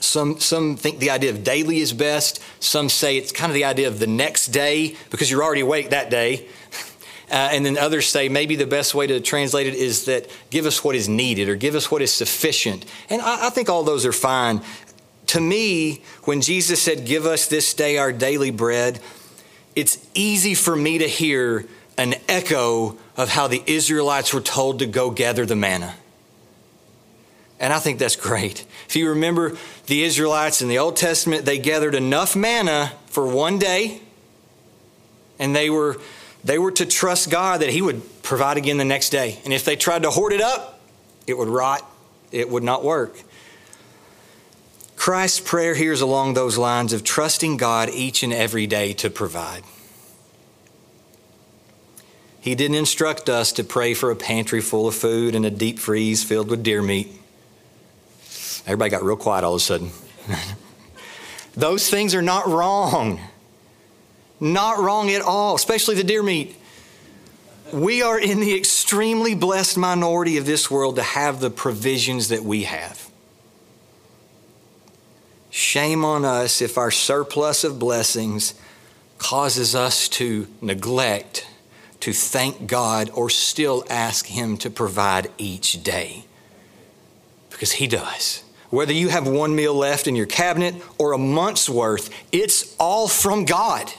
Some, 0.00 0.40
some 0.40 0.76
think 0.76 0.98
the 0.98 1.10
idea 1.10 1.30
of 1.30 1.44
daily 1.44 1.78
is 1.78 1.92
best. 1.92 2.42
Some 2.58 2.88
say 2.88 3.16
it's 3.16 3.30
kind 3.30 3.50
of 3.50 3.54
the 3.54 3.64
idea 3.64 3.86
of 3.86 4.00
the 4.00 4.08
next 4.08 4.48
day 4.48 4.96
because 5.10 5.30
you're 5.30 5.44
already 5.44 5.60
awake 5.60 5.90
that 5.90 6.10
day. 6.10 6.46
Uh, 7.30 7.48
and 7.50 7.64
then 7.64 7.78
others 7.78 8.06
say 8.06 8.28
maybe 8.28 8.56
the 8.56 8.66
best 8.66 8.94
way 8.94 9.06
to 9.06 9.18
translate 9.18 9.66
it 9.66 9.72
is 9.72 10.04
that 10.04 10.28
give 10.50 10.66
us 10.66 10.84
what 10.84 10.94
is 10.94 11.08
needed 11.08 11.48
or 11.48 11.56
give 11.56 11.74
us 11.74 11.90
what 11.90 12.02
is 12.02 12.12
sufficient. 12.12 12.84
And 13.08 13.22
I, 13.22 13.46
I 13.46 13.48
think 13.48 13.70
all 13.70 13.84
those 13.84 14.04
are 14.04 14.12
fine. 14.12 14.60
To 15.28 15.40
me, 15.40 16.02
when 16.24 16.42
Jesus 16.42 16.82
said, 16.82 17.06
Give 17.06 17.24
us 17.24 17.46
this 17.46 17.72
day 17.72 17.96
our 17.96 18.12
daily 18.12 18.50
bread, 18.50 19.00
it's 19.74 20.06
easy 20.12 20.54
for 20.54 20.76
me 20.76 20.98
to 20.98 21.08
hear 21.08 21.64
an 22.02 22.14
echo 22.28 22.98
of 23.16 23.28
how 23.28 23.46
the 23.46 23.62
Israelites 23.64 24.34
were 24.34 24.40
told 24.40 24.80
to 24.80 24.86
go 24.86 25.10
gather 25.10 25.46
the 25.46 25.54
manna. 25.54 25.94
And 27.60 27.72
I 27.72 27.78
think 27.78 28.00
that's 28.00 28.16
great. 28.16 28.66
If 28.88 28.96
you 28.96 29.10
remember 29.10 29.56
the 29.86 30.02
Israelites 30.02 30.60
in 30.60 30.68
the 30.68 30.78
Old 30.78 30.96
Testament, 30.96 31.44
they 31.44 31.58
gathered 31.58 31.94
enough 31.94 32.34
manna 32.34 32.92
for 33.06 33.24
one 33.24 33.60
day, 33.60 34.00
and 35.38 35.54
they 35.54 35.70
were 35.70 35.98
they 36.42 36.58
were 36.58 36.72
to 36.72 36.86
trust 36.86 37.30
God 37.30 37.60
that 37.60 37.70
He 37.70 37.80
would 37.80 38.02
provide 38.24 38.56
again 38.56 38.78
the 38.78 38.84
next 38.84 39.10
day. 39.10 39.38
And 39.44 39.52
if 39.52 39.64
they 39.64 39.76
tried 39.76 40.02
to 40.02 40.10
hoard 40.10 40.32
it 40.32 40.40
up, 40.40 40.80
it 41.28 41.38
would 41.38 41.48
rot, 41.48 41.88
it 42.32 42.50
would 42.50 42.64
not 42.64 42.82
work. 42.82 43.16
Christ's 44.96 45.38
prayer 45.38 45.76
here 45.76 45.92
is 45.92 46.00
along 46.00 46.34
those 46.34 46.58
lines 46.58 46.92
of 46.92 47.04
trusting 47.04 47.58
God 47.58 47.90
each 47.90 48.24
and 48.24 48.32
every 48.32 48.66
day 48.66 48.92
to 48.94 49.08
provide. 49.08 49.62
He 52.42 52.56
didn't 52.56 52.74
instruct 52.74 53.28
us 53.28 53.52
to 53.52 53.62
pray 53.62 53.94
for 53.94 54.10
a 54.10 54.16
pantry 54.16 54.60
full 54.60 54.88
of 54.88 54.96
food 54.96 55.36
and 55.36 55.46
a 55.46 55.50
deep 55.50 55.78
freeze 55.78 56.24
filled 56.24 56.50
with 56.50 56.64
deer 56.64 56.82
meat. 56.82 57.08
Everybody 58.66 58.90
got 58.90 59.04
real 59.04 59.14
quiet 59.14 59.44
all 59.44 59.54
of 59.54 59.60
a 59.60 59.64
sudden. 59.64 59.90
Those 61.54 61.88
things 61.88 62.16
are 62.16 62.22
not 62.22 62.48
wrong. 62.48 63.20
Not 64.40 64.80
wrong 64.80 65.08
at 65.10 65.22
all, 65.22 65.54
especially 65.54 65.94
the 65.94 66.02
deer 66.02 66.24
meat. 66.24 66.56
We 67.72 68.02
are 68.02 68.18
in 68.18 68.40
the 68.40 68.56
extremely 68.56 69.36
blessed 69.36 69.78
minority 69.78 70.36
of 70.36 70.44
this 70.44 70.68
world 70.68 70.96
to 70.96 71.02
have 71.02 71.38
the 71.38 71.48
provisions 71.48 72.26
that 72.30 72.42
we 72.42 72.64
have. 72.64 73.08
Shame 75.50 76.04
on 76.04 76.24
us 76.24 76.60
if 76.60 76.76
our 76.76 76.90
surplus 76.90 77.62
of 77.62 77.78
blessings 77.78 78.54
causes 79.18 79.76
us 79.76 80.08
to 80.08 80.48
neglect 80.60 81.46
to 82.02 82.12
thank 82.12 82.66
God 82.66 83.10
or 83.14 83.30
still 83.30 83.84
ask 83.88 84.26
Him 84.26 84.56
to 84.58 84.70
provide 84.70 85.30
each 85.38 85.84
day. 85.84 86.24
Because 87.50 87.72
He 87.72 87.86
does. 87.86 88.42
Whether 88.70 88.92
you 88.92 89.08
have 89.08 89.28
one 89.28 89.54
meal 89.54 89.74
left 89.74 90.06
in 90.06 90.16
your 90.16 90.26
cabinet 90.26 90.74
or 90.98 91.12
a 91.12 91.18
month's 91.18 91.68
worth, 91.68 92.10
it's 92.32 92.74
all 92.78 93.06
from 93.06 93.44
God. 93.44 93.92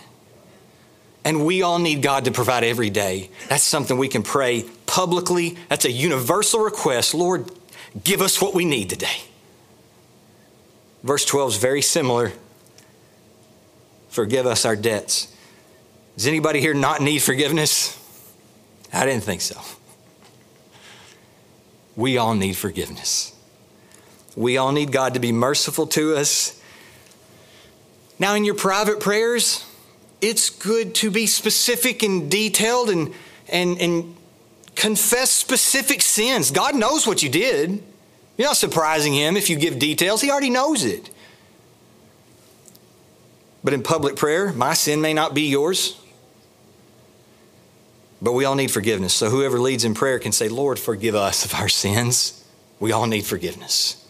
And 1.24 1.46
we 1.46 1.62
all 1.62 1.80
need 1.80 2.02
God 2.02 2.26
to 2.26 2.32
provide 2.32 2.66
every 2.66 2.89
day. 2.89 3.30
That's 3.48 3.63
something 3.63 3.98
we 3.98 4.10
can 4.10 4.24
pray 4.24 4.66
publicly. 4.86 5.58
That's 5.70 5.86
a 5.86 5.92
universal 5.92 6.60
request. 6.60 7.13
Lord, 7.13 7.50
give 8.04 8.22
us 8.22 8.42
what 8.42 8.54
we 8.54 8.66
need 8.66 8.89
today. 8.89 9.22
Verse 11.04 11.24
12 11.24 11.52
is 11.52 11.58
very 11.58 11.82
similar. 11.82 12.34
Forgive 14.10 14.46
us 14.46 14.66
our 14.66 14.76
debts. 14.76 15.33
Does 16.15 16.28
anybody 16.28 16.60
here 16.60 16.73
not 16.73 17.02
need 17.02 17.19
forgiveness? 17.19 17.99
I 18.91 19.06
didn't 19.06 19.23
think 19.23 19.41
so. 19.41 19.60
We 21.95 22.17
all 22.17 22.36
need 22.36 22.54
forgiveness. 22.54 23.36
We 24.36 24.58
all 24.58 24.71
need 24.71 24.91
God 24.91 25.13
to 25.13 25.19
be 25.19 25.32
merciful 25.32 25.88
to 25.88 26.15
us. 26.15 26.60
Now, 28.19 28.36
in 28.36 28.45
your 28.45 28.56
private 28.56 28.99
prayers, 28.99 29.65
it's 30.21 30.49
good 30.49 30.95
to 30.95 31.12
be 31.12 31.28
specific 31.28 32.04
and 32.04 32.30
detailed 32.30 32.89
and, 32.89 33.13
and, 33.49 33.80
and 33.80 34.15
confess 34.76 35.32
specific 35.32 36.02
sins. 36.02 36.52
God 36.52 36.76
knows 36.76 37.06
what 37.06 37.21
you 37.21 37.30
did. 37.30 37.84
You're 38.38 38.47
not 38.47 38.58
surprising 38.58 39.13
Him 39.13 39.38
if 39.38 39.49
you 39.49 39.56
give 39.56 39.78
details, 39.80 40.21
He 40.21 40.32
already 40.32 40.49
knows 40.49 40.84
it. 40.84 41.10
But 43.63 43.73
in 43.73 43.84
public 43.84 44.15
prayer, 44.15 44.52
my 44.54 44.73
sin 44.73 45.02
may 45.02 45.13
not 45.13 45.34
be 45.34 45.43
yours, 45.43 45.99
but 48.23 48.31
we 48.31 48.45
all 48.45 48.55
need 48.55 48.71
forgiveness. 48.71 49.13
So 49.13 49.29
whoever 49.29 49.59
leads 49.59 49.83
in 49.83 49.93
prayer 49.93 50.17
can 50.17 50.31
say, 50.31 50.47
Lord, 50.47 50.79
forgive 50.79 51.13
us 51.13 51.43
of 51.43 51.53
our 51.55 51.67
sins. 51.67 52.43
We 52.79 52.93
all 52.93 53.05
need 53.05 53.25
forgiveness. 53.25 54.07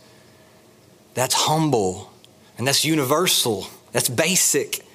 That's 1.15 1.33
humble 1.33 2.11
and 2.57 2.67
that's 2.67 2.85
universal, 2.85 3.67
that's 3.91 4.09
basic. 4.09 4.85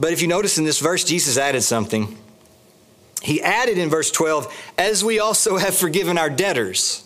But 0.00 0.12
if 0.12 0.20
you 0.20 0.26
notice 0.26 0.58
in 0.58 0.64
this 0.64 0.80
verse, 0.80 1.04
Jesus 1.04 1.38
added 1.38 1.62
something. 1.62 2.18
He 3.22 3.40
added 3.40 3.78
in 3.78 3.88
verse 3.88 4.10
12, 4.10 4.52
as 4.76 5.04
we 5.04 5.20
also 5.20 5.56
have 5.56 5.76
forgiven 5.76 6.18
our 6.18 6.30
debtors. 6.30 7.04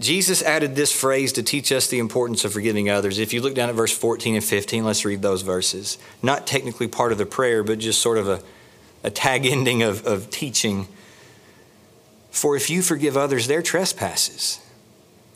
Jesus 0.00 0.42
added 0.42 0.74
this 0.74 0.90
phrase 0.92 1.32
to 1.34 1.42
teach 1.42 1.70
us 1.70 1.88
the 1.88 1.98
importance 1.98 2.44
of 2.44 2.52
forgiving 2.52 2.88
others. 2.88 3.18
If 3.18 3.32
you 3.32 3.42
look 3.42 3.54
down 3.54 3.68
at 3.68 3.74
verse 3.74 3.96
14 3.96 4.36
and 4.36 4.44
15, 4.44 4.84
let's 4.84 5.04
read 5.04 5.22
those 5.22 5.42
verses. 5.42 5.98
Not 6.22 6.46
technically 6.46 6.88
part 6.88 7.12
of 7.12 7.18
the 7.18 7.26
prayer, 7.26 7.62
but 7.62 7.78
just 7.78 8.00
sort 8.00 8.18
of 8.18 8.28
a, 8.28 8.42
a 9.02 9.10
tag 9.10 9.46
ending 9.46 9.82
of, 9.82 10.06
of 10.06 10.30
teaching. 10.30 10.88
For 12.30 12.56
if 12.56 12.70
you 12.70 12.82
forgive 12.82 13.16
others 13.16 13.46
their 13.46 13.62
trespasses, 13.62 14.60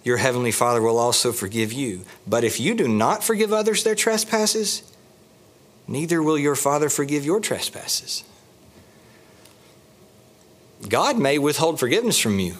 your 0.04 0.18
heavenly 0.18 0.52
Father 0.52 0.82
will 0.82 0.98
also 0.98 1.32
forgive 1.32 1.72
you. 1.72 2.04
But 2.26 2.44
if 2.44 2.60
you 2.60 2.74
do 2.74 2.86
not 2.86 3.24
forgive 3.24 3.52
others 3.52 3.84
their 3.84 3.94
trespasses, 3.94 4.82
neither 5.88 6.22
will 6.22 6.38
your 6.38 6.54
Father 6.54 6.90
forgive 6.90 7.24
your 7.24 7.40
trespasses. 7.40 8.22
God 10.88 11.18
may 11.18 11.38
withhold 11.38 11.80
forgiveness 11.80 12.18
from 12.18 12.38
you. 12.38 12.56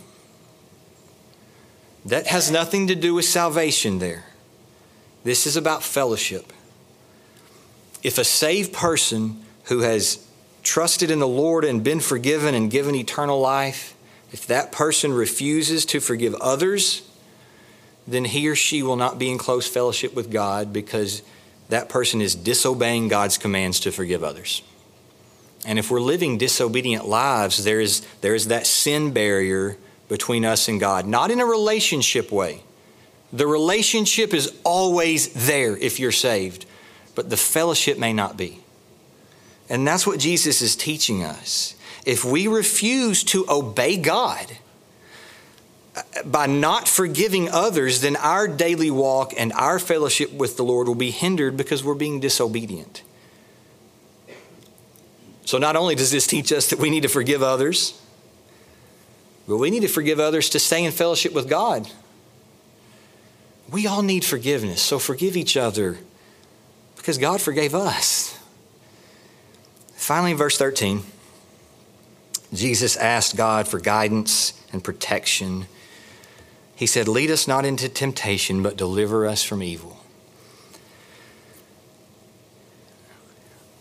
That 2.07 2.27
has 2.27 2.51
nothing 2.51 2.87
to 2.87 2.95
do 2.95 3.15
with 3.15 3.27
salvation 3.27 3.99
there. 3.99 4.25
This 5.23 5.47
is 5.47 5.57
about 5.57 5.83
fellowship. 5.83 6.53
If 8.03 8.19
a 8.19 8.25
saved 8.25 8.73
person 8.73 9.43
who 9.65 9.81
has 9.81 10.24
trusted 10.65 11.11
in 11.11 11.21
the 11.21 11.29
Lord 11.29 11.65
and 11.65 11.85
been 11.85 12.01
forgiven 12.01 12.55
and 12.55 12.71
given 12.71 12.95
eternal 12.95 13.39
life, 13.39 13.95
if 14.33 14.47
that 14.49 14.73
person 14.73 15.13
refuses 15.13 15.85
to 15.87 16.01
forgive 16.01 16.35
others, 16.37 17.09
then 18.07 18.25
he 18.25 18.49
or 18.49 18.57
she 18.57 18.83
will 18.83 18.97
not 18.97 19.19
be 19.19 19.31
in 19.31 19.39
close 19.39 19.69
fellowship 19.69 20.15
with 20.15 20.31
God 20.31 20.73
because 20.73 21.23
that 21.69 21.89
person 21.89 22.21
is 22.21 22.35
disobeying 22.35 23.09
God's 23.09 23.39
commands 23.39 23.81
to 23.81 23.93
forgive 23.93 24.25
others. 24.25 24.63
And 25.67 25.79
if 25.79 25.91
we're 25.91 26.01
living 26.01 26.37
disobedient 26.37 27.07
lives, 27.07 27.65
there 27.65 27.81
is, 27.81 28.07
there 28.21 28.35
is 28.35 28.49
that 28.49 28.67
sin 28.67 29.13
barrier 29.13 29.77
between 30.09 30.45
us 30.45 30.69
and 30.69 30.79
God, 30.79 31.07
not 31.07 31.31
in 31.31 31.41
a 31.41 31.47
relationship 31.47 32.31
way. 32.31 32.63
The 33.33 33.47
relationship 33.47 34.35
is 34.35 34.53
always 34.65 35.33
there 35.47 35.77
if 35.77 35.99
you're 35.99 36.13
saved, 36.13 36.67
but 37.15 37.31
the 37.31 37.37
fellowship 37.37 37.99
may 37.99 38.13
not 38.13 38.37
be. 38.37 38.64
And 39.69 39.87
that's 39.87 40.07
what 40.07 40.19
Jesus 40.19 40.61
is 40.61 40.77
teaching 40.77 41.23
us. 41.23 41.75
if 42.05 42.23
we 42.25 42.47
refuse 42.47 43.25
to 43.25 43.47
obey 43.49 43.97
God 43.97 44.59
uh, 45.97 46.03
by 46.25 46.47
not 46.47 46.87
forgiving 46.87 47.49
others, 47.49 48.03
then 48.03 48.17
our 48.17 48.47
daily 48.47 48.91
walk 48.91 49.33
and 49.39 49.53
our 49.55 49.79
fellowship 49.79 50.31
with 50.33 50.59
the 50.59 50.65
Lord 50.65 50.87
will 50.87 50.95
be 50.95 51.11
hindered 51.11 51.57
because 51.57 51.83
we're 51.83 51.95
being 51.95 52.21
disobedient. 52.21 53.03
So, 55.47 55.59
not 55.59 55.77
only 55.77 55.95
does 55.95 56.11
this 56.11 56.27
teach 56.27 56.53
us 56.53 56.69
that 56.71 56.79
we 56.79 56.91
need 56.91 57.03
to 57.03 57.09
forgive 57.09 57.43
others, 57.43 58.01
but 59.47 59.59
we 59.59 59.71
need 59.71 59.81
to 59.81 59.89
forgive 59.89 60.19
others 60.19 60.49
to 60.51 60.59
stay 60.59 60.85
in 60.85 60.93
fellowship 60.93 61.33
with 61.33 61.49
God. 61.49 61.91
We 63.71 63.87
all 63.87 64.03
need 64.03 64.25
forgiveness, 64.25 64.83
so 64.83 64.99
forgive 64.99 65.37
each 65.37 65.57
other 65.57 65.99
because 66.97 67.19
God 67.19 67.41
forgave 67.41 67.75
us. 67.75 68.34
Finally, 70.05 70.33
in 70.33 70.37
verse 70.37 70.59
13, 70.59 71.03
Jesus 72.53 72.95
asked 72.95 73.37
God 73.37 73.67
for 73.67 73.81
guidance 73.81 74.53
and 74.71 74.85
protection. 74.85 75.65
He 76.77 76.85
said, 76.85 77.09
Lead 77.09 77.31
us 77.31 77.49
not 77.49 77.65
into 77.65 77.89
temptation, 77.89 78.63
but 78.63 78.77
deliver 78.77 79.27
us 79.27 79.43
from 79.43 79.63
evil. 79.63 79.99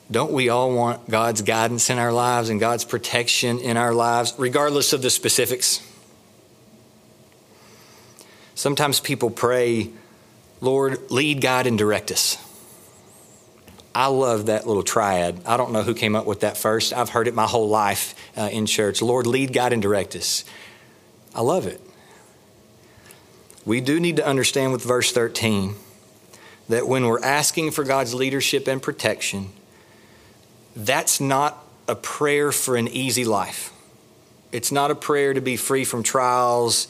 Don't 0.10 0.32
we 0.32 0.48
all 0.48 0.72
want 0.72 1.10
God's 1.10 1.42
guidance 1.42 1.90
in 1.90 2.00
our 2.00 2.14
lives 2.14 2.48
and 2.48 2.58
God's 2.58 2.86
protection 2.86 3.60
in 3.60 3.76
our 3.76 3.94
lives, 3.94 4.34
regardless 4.38 4.94
of 4.94 5.02
the 5.02 5.10
specifics? 5.10 5.86
Sometimes 8.56 9.02
people 9.02 9.30
pray, 9.30 9.90
Lord, 10.62 11.12
lead, 11.12 11.42
guide, 11.42 11.68
and 11.68 11.78
direct 11.78 12.12
us. 12.12 12.38
I 13.96 14.08
love 14.08 14.48
that 14.48 14.66
little 14.66 14.84
triad. 14.84 15.42
I 15.46 15.58
don't 15.58 15.72
know 15.72 15.84
who 15.84 15.94
came 15.94 16.16
up 16.16 16.26
with 16.26 16.40
that 16.40 16.58
first. 16.58 16.94
I've 16.94 17.10
heard 17.10 17.28
it 17.28 17.36
my 17.36 17.46
whole 17.46 17.70
life 17.70 18.16
uh, 18.36 18.50
in 18.52 18.66
church. 18.66 19.02
Lord, 19.02 19.28
lead, 19.28 19.54
guide, 19.54 19.74
and 19.74 19.82
direct 19.82 20.16
us. 20.16 20.44
I 21.36 21.42
love 21.42 21.68
it. 21.68 21.80
We 23.66 23.82
do 23.82 24.00
need 24.00 24.18
to 24.18 24.26
understand 24.26 24.72
with 24.72 24.84
verse 24.84 25.12
13 25.12 25.76
that 26.70 26.88
when 26.88 27.06
we're 27.06 27.24
asking 27.24 27.72
for 27.72 27.84
God's 27.84 28.14
leadership 28.14 28.68
and 28.68 28.82
protection, 28.82 29.50
that's 30.76 31.22
not 31.22 31.64
a 31.88 31.96
prayer 31.96 32.52
for 32.52 32.76
an 32.76 32.88
easy 32.88 33.26
life. 33.26 33.72
It's 34.52 34.72
not 34.72 34.92
a 34.92 34.96
prayer 34.96 35.34
to 35.34 35.42
be 35.42 35.58
free 35.58 35.86
from 35.86 36.04
trials 36.04 36.88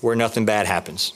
where 0.00 0.16
nothing 0.16 0.44
bad 0.44 0.66
happens. 0.66 1.12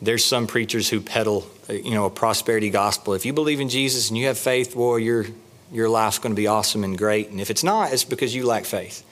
There's 0.00 0.24
some 0.24 0.46
preachers 0.46 0.90
who 0.90 1.00
peddle, 1.00 1.46
you 1.68 1.92
know, 1.92 2.06
a 2.06 2.10
prosperity 2.10 2.70
gospel. 2.70 3.14
If 3.14 3.26
you 3.26 3.32
believe 3.32 3.60
in 3.60 3.68
Jesus 3.68 4.08
and 4.08 4.18
you 4.18 4.26
have 4.26 4.38
faith, 4.38 4.74
boy, 4.74 4.96
your 4.96 5.26
your 5.70 5.88
life's 5.88 6.18
going 6.18 6.34
to 6.34 6.40
be 6.40 6.46
awesome 6.46 6.82
and 6.82 6.96
great. 6.96 7.28
And 7.28 7.40
if 7.40 7.50
it's 7.50 7.62
not, 7.62 7.92
it's 7.92 8.04
because 8.04 8.34
you 8.34 8.46
lack 8.46 8.64
faith. 8.64 9.04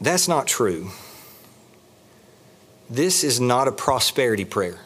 That's 0.00 0.28
not 0.28 0.46
true. 0.46 0.90
This 2.88 3.24
is 3.24 3.40
not 3.40 3.66
a 3.66 3.72
prosperity 3.72 4.44
prayer. 4.44 4.80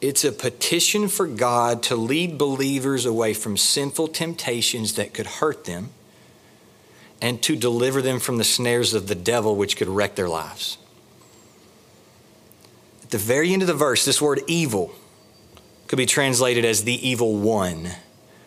It's 0.00 0.24
a 0.24 0.32
petition 0.32 1.08
for 1.08 1.26
God 1.26 1.82
to 1.84 1.96
lead 1.96 2.38
believers 2.38 3.06
away 3.06 3.34
from 3.34 3.56
sinful 3.56 4.08
temptations 4.08 4.94
that 4.94 5.14
could 5.14 5.26
hurt 5.26 5.64
them 5.64 5.90
and 7.20 7.40
to 7.42 7.56
deliver 7.56 8.02
them 8.02 8.18
from 8.18 8.36
the 8.36 8.44
snares 8.44 8.94
of 8.94 9.06
the 9.06 9.14
devil, 9.14 9.54
which 9.54 9.76
could 9.76 9.88
wreck 9.88 10.16
their 10.16 10.28
lives. 10.28 10.76
The 13.12 13.18
very 13.18 13.52
end 13.52 13.60
of 13.60 13.68
the 13.68 13.74
verse, 13.74 14.06
this 14.06 14.22
word 14.22 14.40
evil 14.46 14.90
could 15.86 15.98
be 15.98 16.06
translated 16.06 16.64
as 16.64 16.84
the 16.84 17.06
evil 17.06 17.36
one. 17.36 17.90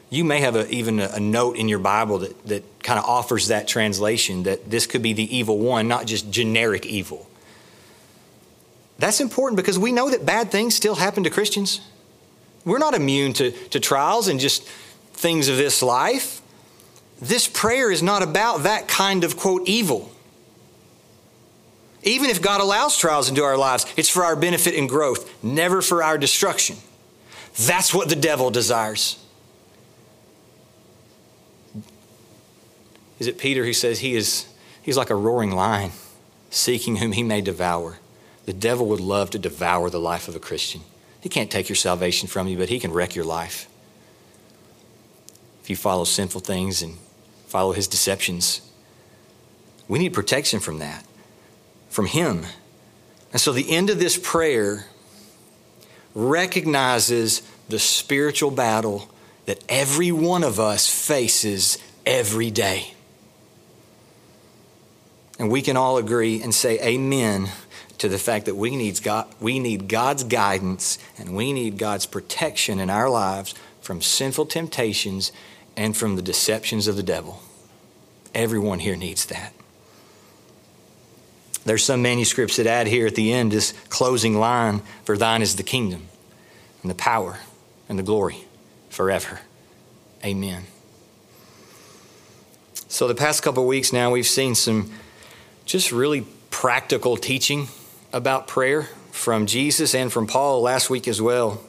You 0.10 0.24
may 0.24 0.40
have 0.40 0.56
a, 0.56 0.68
even 0.72 1.00
a, 1.00 1.10
a 1.14 1.20
note 1.20 1.56
in 1.56 1.70
your 1.70 1.78
Bible 1.78 2.18
that, 2.18 2.48
that 2.48 2.64
kind 2.82 2.98
of 2.98 3.06
offers 3.06 3.50
that 3.50 3.68
translation 3.68 4.42
that 4.44 4.72
this 4.72 4.88
could 4.88 5.04
be 5.04 5.14
the 5.14 5.38
evil 5.38 5.60
one, 5.60 5.88
not 5.88 6.08
just 6.08 6.32
generic 6.32 6.88
evil. 6.88 7.30
That's 8.98 9.22
important 9.22 9.56
because 9.56 9.78
we 9.78 9.92
know 9.92 10.10
that 10.10 10.26
bad 10.26 10.50
things 10.50 10.74
still 10.74 10.96
happen 10.96 11.24
to 11.26 11.30
Christians. 11.30 11.80
We're 12.64 12.80
not 12.80 12.96
immune 12.96 13.34
to, 13.34 13.52
to 13.52 13.80
trials 13.80 14.28
and 14.28 14.40
just 14.40 14.64
things 15.14 15.48
of 15.48 15.58
this 15.58 15.84
life. 15.84 16.42
This 17.22 17.48
prayer 17.48 17.92
is 17.92 18.02
not 18.02 18.24
about 18.24 18.64
that 18.64 18.88
kind 18.88 19.24
of, 19.24 19.38
quote, 19.38 19.68
evil. 19.68 20.12
Even 22.06 22.30
if 22.30 22.42
God 22.42 22.62
allows 22.62 22.96
trials 22.98 23.28
into 23.30 23.44
our 23.44 23.58
lives, 23.58 23.86
it's 23.98 24.10
for 24.10 24.24
our 24.24 24.36
benefit 24.36 24.76
and 24.76 24.88
growth, 24.88 25.44
never 25.44 25.82
for 25.82 26.04
our 26.04 26.18
destruction. 26.18 26.78
That's 27.58 27.94
what 27.94 28.10
the 28.10 28.16
devil 28.16 28.52
desires. 28.52 29.22
Is 33.18 33.28
it 33.28 33.38
Peter 33.38 33.66
who 33.66 33.74
says 33.74 34.00
he 34.00 34.16
is 34.16 34.48
he's 34.84 34.98
like 34.98 35.10
a 35.10 35.16
roaring 35.16 35.52
lion, 35.52 35.92
seeking 36.50 36.98
whom 36.98 37.14
he 37.14 37.24
may 37.24 37.42
devour? 37.42 38.00
The 38.46 38.54
devil 38.54 38.86
would 38.88 39.00
love 39.00 39.32
to 39.32 39.40
devour 39.40 39.90
the 39.90 40.00
life 40.00 40.28
of 40.28 40.36
a 40.36 40.40
Christian. 40.40 40.82
He 41.22 41.30
can't 41.30 41.50
take 41.50 41.70
your 41.70 41.76
salvation 41.76 42.28
from 42.28 42.48
you, 42.48 42.58
but 42.58 42.70
he 42.70 42.80
can 42.80 42.92
wreck 42.92 43.16
your 43.16 43.26
life. 43.26 43.68
If 45.64 45.72
you 45.72 45.76
follow 45.76 46.04
sinful 46.04 46.42
things 46.42 46.84
and 46.84 46.98
follow 47.48 47.72
his 47.72 47.88
deceptions, 47.88 48.62
we 49.88 49.98
need 49.98 50.14
protection 50.14 50.60
from 50.60 50.78
that, 50.80 51.04
from 51.96 52.08
him. 52.08 52.46
And 53.32 53.40
so 53.40 53.54
the 53.54 53.72
end 53.72 53.90
of 53.90 54.00
this 54.00 54.20
prayer 54.22 54.86
recognizes 56.14 57.42
the 57.70 57.80
spiritual 57.80 58.52
battle 58.52 59.10
that 59.46 59.64
every 59.70 60.12
one 60.12 60.44
of 60.44 60.60
us 60.60 60.90
faces 60.90 61.78
every 62.06 62.52
day. 62.52 62.94
And 65.40 65.50
we 65.50 65.62
can 65.62 65.78
all 65.78 65.98
agree 65.98 66.42
and 66.42 66.54
say 66.54 66.80
amen 66.82 67.50
to 67.98 68.10
the 68.10 68.18
fact 68.18 68.46
that 68.48 68.56
we 68.56 68.76
need, 68.76 69.02
God, 69.02 69.28
we 69.40 69.60
need 69.60 69.88
God's 69.88 70.26
guidance 70.26 71.00
and 71.18 71.34
we 71.34 71.54
need 71.54 71.78
God's 71.78 72.06
protection 72.06 72.80
in 72.80 72.90
our 72.90 73.10
lives 73.10 73.56
from 73.80 74.02
sinful 74.02 74.48
temptations 74.48 75.32
and 75.78 75.96
from 75.96 76.18
the 76.18 76.22
deceptions 76.22 76.88
of 76.88 76.98
the 76.98 77.04
devil. 77.04 77.42
Everyone 78.34 78.80
here 78.80 78.98
needs 78.98 79.26
that. 79.28 79.55
There's 81.66 81.84
some 81.84 82.02
manuscripts 82.02 82.58
that 82.58 82.68
add 82.68 82.88
here 82.88 83.08
at 83.08 83.16
the 83.16 83.34
end 83.34 83.52
this 83.52 83.74
closing 83.90 84.40
line 84.40 84.82
For 85.04 85.18
thine 85.18 85.42
is 85.42 85.56
the 85.56 85.64
kingdom 85.64 86.08
and 86.82 86.92
the 86.92 86.96
power 86.96 87.40
and 87.90 88.00
the 88.00 88.04
glory 88.04 88.46
forever. 88.90 89.42
Amen. 90.24 90.64
So, 92.88 93.08
the 93.08 93.16
past 93.16 93.44
couple 93.44 93.66
weeks 93.68 93.92
now, 93.92 94.12
we've 94.12 94.28
seen 94.28 94.56
some 94.56 94.92
just 95.66 95.92
really 95.92 96.26
practical 96.50 97.18
teaching 97.18 97.68
about 98.14 98.48
prayer 98.48 98.84
from 99.12 99.46
Jesus 99.46 99.94
and 99.94 100.14
from 100.14 100.28
Paul 100.28 100.62
last 100.62 100.90
week 100.90 101.08
as 101.08 101.22
well. 101.22 101.62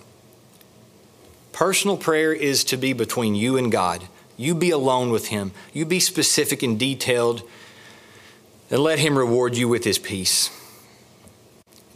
Personal 1.53 1.97
prayer 1.97 2.33
is 2.33 2.65
to 2.65 2.77
be 2.77 2.93
between 2.93 3.35
you 3.35 3.57
and 3.57 3.73
God. 3.73 4.07
You 4.37 4.55
be 4.55 4.71
alone 4.71 5.11
with 5.11 5.29
Him. 5.29 5.53
You 5.73 5.87
be 5.87 6.01
specific 6.01 6.63
and 6.63 6.79
detailed, 6.79 7.43
and 8.71 8.81
let 8.81 8.99
Him 8.99 9.17
reward 9.17 9.57
you 9.57 9.69
with 9.69 9.85
His 9.85 9.99
peace. 9.99 10.51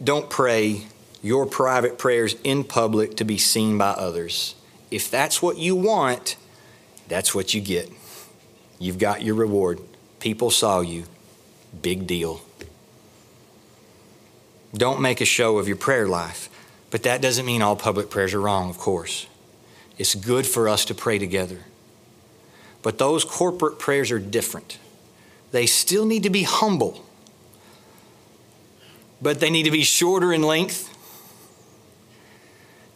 Don't 0.03 0.29
pray 0.29 0.83
your 1.21 1.45
private 1.45 1.97
prayers 1.97 2.35
in 2.43 2.63
public 2.63 3.17
to 3.17 3.23
be 3.23 3.37
seen 3.37 3.77
by 3.77 3.91
others. 3.91 4.55
If 4.89 5.11
that's 5.11 5.41
what 5.41 5.57
you 5.57 5.75
want, 5.75 6.35
that's 7.07 7.35
what 7.35 7.53
you 7.53 7.61
get. 7.61 7.91
You've 8.79 8.97
got 8.97 9.21
your 9.21 9.35
reward. 9.35 9.79
People 10.19 10.49
saw 10.49 10.81
you. 10.81 11.05
Big 11.81 12.07
deal. 12.07 12.41
Don't 14.73 15.01
make 15.01 15.21
a 15.21 15.25
show 15.25 15.57
of 15.57 15.67
your 15.67 15.77
prayer 15.77 16.07
life. 16.07 16.49
But 16.91 17.03
that 17.03 17.21
doesn't 17.21 17.45
mean 17.45 17.61
all 17.61 17.75
public 17.75 18.09
prayers 18.09 18.33
are 18.33 18.41
wrong, 18.41 18.69
of 18.69 18.77
course. 18.77 19.25
It's 19.97 20.13
good 20.13 20.45
for 20.45 20.67
us 20.67 20.83
to 20.85 20.93
pray 20.93 21.17
together. 21.17 21.59
But 22.81 22.97
those 22.97 23.23
corporate 23.23 23.79
prayers 23.79 24.11
are 24.11 24.19
different. 24.19 24.77
They 25.51 25.65
still 25.65 26.05
need 26.05 26.23
to 26.23 26.29
be 26.29 26.43
humble, 26.43 27.05
but 29.21 29.39
they 29.39 29.49
need 29.49 29.63
to 29.63 29.71
be 29.71 29.83
shorter 29.83 30.31
in 30.33 30.41
length. 30.41 30.87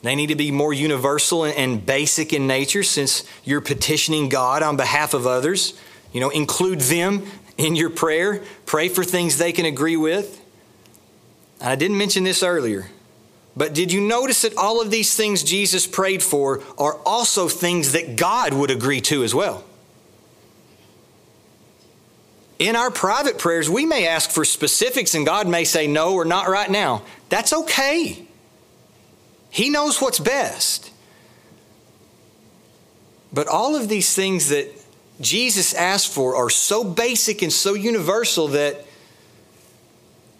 They 0.01 0.15
need 0.15 0.27
to 0.27 0.35
be 0.35 0.51
more 0.51 0.71
universal 0.71 1.45
and 1.45 1.83
basic 1.83 2.31
in 2.31 2.47
nature 2.47 2.83
since 2.83 3.23
you're 3.43 3.61
petitioning 3.61 4.29
God 4.29 4.61
on 4.63 4.77
behalf 4.77 5.13
of 5.13 5.25
others. 5.25 5.73
You 6.13 6.21
know, 6.21 6.29
include 6.29 6.81
them 6.81 7.25
in 7.57 7.75
your 7.75 7.89
prayer. 7.89 8.43
Pray 8.65 8.87
for 8.87 9.03
things 9.03 9.37
they 9.37 9.51
can 9.51 9.65
agree 9.65 9.97
with. 9.97 10.41
I 11.59 11.75
didn't 11.75 11.97
mention 11.97 12.23
this 12.23 12.43
earlier, 12.43 12.87
but 13.57 13.73
did 13.73 13.91
you 13.91 14.01
notice 14.01 14.43
that 14.43 14.55
all 14.57 14.81
of 14.81 14.91
these 14.91 15.15
things 15.15 15.41
Jesus 15.43 15.87
prayed 15.87 16.21
for 16.21 16.61
are 16.77 16.99
also 17.05 17.47
things 17.47 17.93
that 17.93 18.15
God 18.15 18.53
would 18.53 18.69
agree 18.69 19.01
to 19.01 19.23
as 19.23 19.33
well? 19.33 19.63
In 22.57 22.75
our 22.75 22.89
private 22.89 23.37
prayers, 23.37 23.69
we 23.69 23.85
may 23.85 24.07
ask 24.07 24.31
for 24.31 24.45
specifics 24.45 25.13
and 25.13 25.25
God 25.25 25.47
may 25.47 25.65
say 25.65 25.87
no 25.87 26.13
or 26.13 26.23
not 26.23 26.47
right 26.47 26.69
now. 26.69 27.03
That's 27.29 27.51
okay. 27.51 28.25
He 29.49 29.69
knows 29.69 30.01
what's 30.01 30.19
best. 30.19 30.91
But 33.33 33.47
all 33.47 33.75
of 33.75 33.89
these 33.89 34.13
things 34.15 34.49
that 34.49 34.71
Jesus 35.19 35.73
asked 35.73 36.13
for 36.13 36.35
are 36.35 36.49
so 36.49 36.83
basic 36.83 37.41
and 37.41 37.51
so 37.51 37.73
universal 37.73 38.49
that 38.49 38.85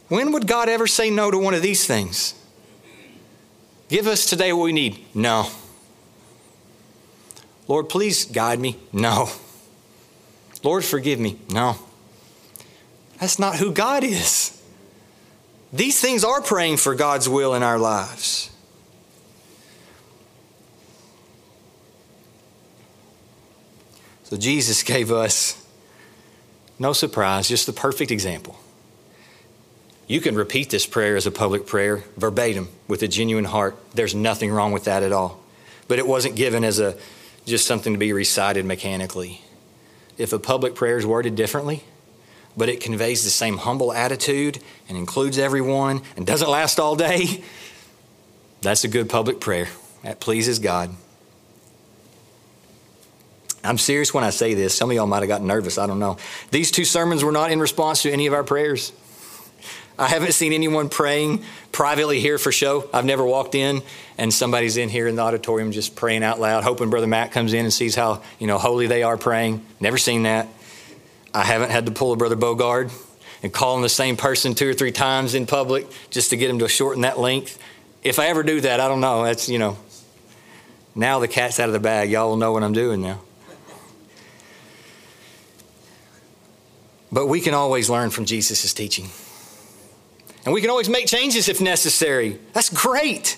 when 0.08 0.32
would 0.32 0.48
God 0.48 0.70
ever 0.70 0.88
say 0.88 1.10
no 1.10 1.32
to 1.32 1.38
one 1.38 1.54
of 1.54 1.62
these 1.62 1.86
things? 1.86 2.36
Give 3.90 4.08
us 4.08 4.26
today 4.26 4.54
what 4.54 4.64
we 4.64 4.74
need. 4.74 5.00
No. 5.14 5.50
Lord, 7.68 7.90
please 7.90 8.26
guide 8.26 8.60
me. 8.60 8.78
No. 8.94 9.30
Lord, 10.64 10.86
forgive 10.86 11.20
me. 11.20 11.40
No. 11.50 11.78
That's 13.20 13.40
not 13.40 13.56
who 13.56 13.72
God 13.72 14.04
is. 14.04 14.62
These 15.72 16.00
things 16.00 16.24
are 16.24 16.42
praying 16.42 16.78
for 16.78 16.96
God's 16.96 17.28
will 17.28 17.54
in 17.54 17.64
our 17.64 17.78
lives. 17.78 18.52
So 24.24 24.38
Jesus 24.38 24.84
gave 24.84 25.12
us, 25.12 25.66
no 26.80 26.94
surprise, 26.94 27.48
just 27.48 27.66
the 27.66 27.74
perfect 27.74 28.12
example. 28.12 28.58
You 30.08 30.22
can 30.22 30.36
repeat 30.36 30.70
this 30.70 30.86
prayer 30.86 31.16
as 31.16 31.26
a 31.26 31.32
public 31.32 31.66
prayer 31.66 32.04
verbatim 32.16 32.70
with 32.88 33.02
a 33.02 33.08
genuine 33.08 33.46
heart. 33.46 33.76
There's 33.94 34.14
nothing 34.14 34.52
wrong 34.52 34.72
with 34.72 34.84
that 34.84 35.02
at 35.04 35.12
all. 35.12 35.42
But 35.88 36.00
it 36.00 36.08
wasn't 36.08 36.36
given 36.36 36.64
as 36.64 36.80
a 36.80 36.96
just 37.46 37.66
something 37.66 37.94
to 37.94 38.00
be 38.00 38.14
recited 38.14 38.66
mechanically. 38.66 39.42
If 40.18 40.32
a 40.34 40.40
public 40.40 40.76
prayer 40.76 40.98
is 40.98 41.06
worded 41.06 41.36
differently, 41.36 41.84
but 42.58 42.70
it 42.70 42.80
conveys 42.80 43.24
the 43.24 43.30
same 43.30 43.58
humble 43.58 43.92
attitude 43.92 44.60
and 44.88 44.98
includes 44.98 45.38
everyone 45.38 46.02
and 46.16 46.26
doesn't 46.26 46.50
last 46.50 46.80
all 46.80 46.96
day, 46.96 47.44
that's 48.62 48.84
a 48.84 48.88
good 48.88 49.10
public 49.10 49.40
prayer. 49.40 49.68
That 50.04 50.20
pleases 50.20 50.60
God. 50.60 50.92
I'm 53.64 53.78
serious 53.78 54.14
when 54.14 54.24
I 54.24 54.30
say 54.30 54.54
this. 54.54 54.76
Some 54.76 54.92
of 54.92 54.96
y'all 54.96 55.08
might 55.08 55.20
have 55.20 55.28
gotten 55.28 55.48
nervous. 55.48 55.78
I 55.78 55.88
don't 55.88 56.00
know. 56.00 56.18
These 56.52 56.72
two 56.72 56.86
sermons 56.86 57.24
were 57.24 57.32
not 57.32 57.52
in 57.52 57.60
response 57.60 58.04
to 58.04 58.12
any 58.12 58.28
of 58.28 58.34
our 58.34 58.44
prayers. 58.44 58.92
I 59.98 60.08
haven't 60.08 60.34
seen 60.34 60.52
anyone 60.52 60.90
praying 60.90 61.44
privately 61.72 62.20
here 62.20 62.38
for 62.38 62.52
show. 62.52 62.90
I've 62.94 63.06
never 63.06 63.26
walked 63.26 63.56
in 63.56 63.82
and 64.18 64.34
somebody's 64.34 64.78
in 64.78 64.90
here 64.90 65.08
in 65.08 65.16
the 65.16 65.22
auditorium 65.22 65.72
just 65.72 65.96
praying 65.96 66.24
out 66.24 66.40
loud, 66.40 66.64
hoping 66.64 66.90
Brother 66.90 67.08
Matt 67.08 67.32
comes 67.32 67.54
in 67.54 67.62
and 67.62 67.74
sees 67.74 67.96
how 67.96 68.22
you 68.38 68.48
know 68.48 68.58
holy 68.58 68.88
they 68.88 69.04
are 69.04 69.18
praying. 69.18 69.66
Never 69.80 69.98
seen 69.98 70.24
that. 70.24 70.48
I 71.36 71.44
haven't 71.44 71.70
had 71.70 71.86
to 71.88 71.92
pull 71.92 72.14
a 72.14 72.16
Brother 72.16 72.38
Bogard 72.38 72.94
and 73.44 73.52
call 73.52 73.76
him 73.76 73.82
the 73.82 73.90
same 73.90 74.16
person 74.16 74.56
two 74.56 74.70
or 74.70 74.74
three 74.74 74.94
times 74.94 75.36
in 75.36 75.46
public 75.46 75.86
just 76.10 76.30
to 76.30 76.38
get 76.38 76.50
him 76.50 76.60
to 76.60 76.70
shorten 76.70 77.02
that 77.02 77.20
length. 77.20 77.60
If 78.04 78.20
I 78.20 78.28
ever 78.28 78.42
do 78.42 78.62
that, 78.62 78.80
I 78.80 78.88
don't 78.88 79.02
know. 79.02 79.26
That's 79.26 79.50
you 79.50 79.60
know. 79.60 79.78
Now 80.96 81.20
the 81.20 81.28
cat's 81.28 81.60
out 81.60 81.68
of 81.68 81.74
the 81.74 81.80
bag. 81.82 82.10
Y'all 82.10 82.30
will 82.30 82.38
know 82.38 82.54
what 82.54 82.64
I'm 82.64 82.72
doing 82.72 83.02
now. 83.02 83.20
But 87.12 87.28
we 87.28 87.42
can 87.42 87.54
always 87.54 87.90
learn 87.90 88.12
from 88.12 88.24
Jesus' 88.24 88.74
teaching. 88.74 89.10
And 90.46 90.54
we 90.54 90.62
can 90.62 90.70
always 90.70 90.88
make 90.88 91.08
changes 91.08 91.50
if 91.50 91.60
necessary. 91.60 92.40
That's 92.54 92.70
great. 92.70 93.38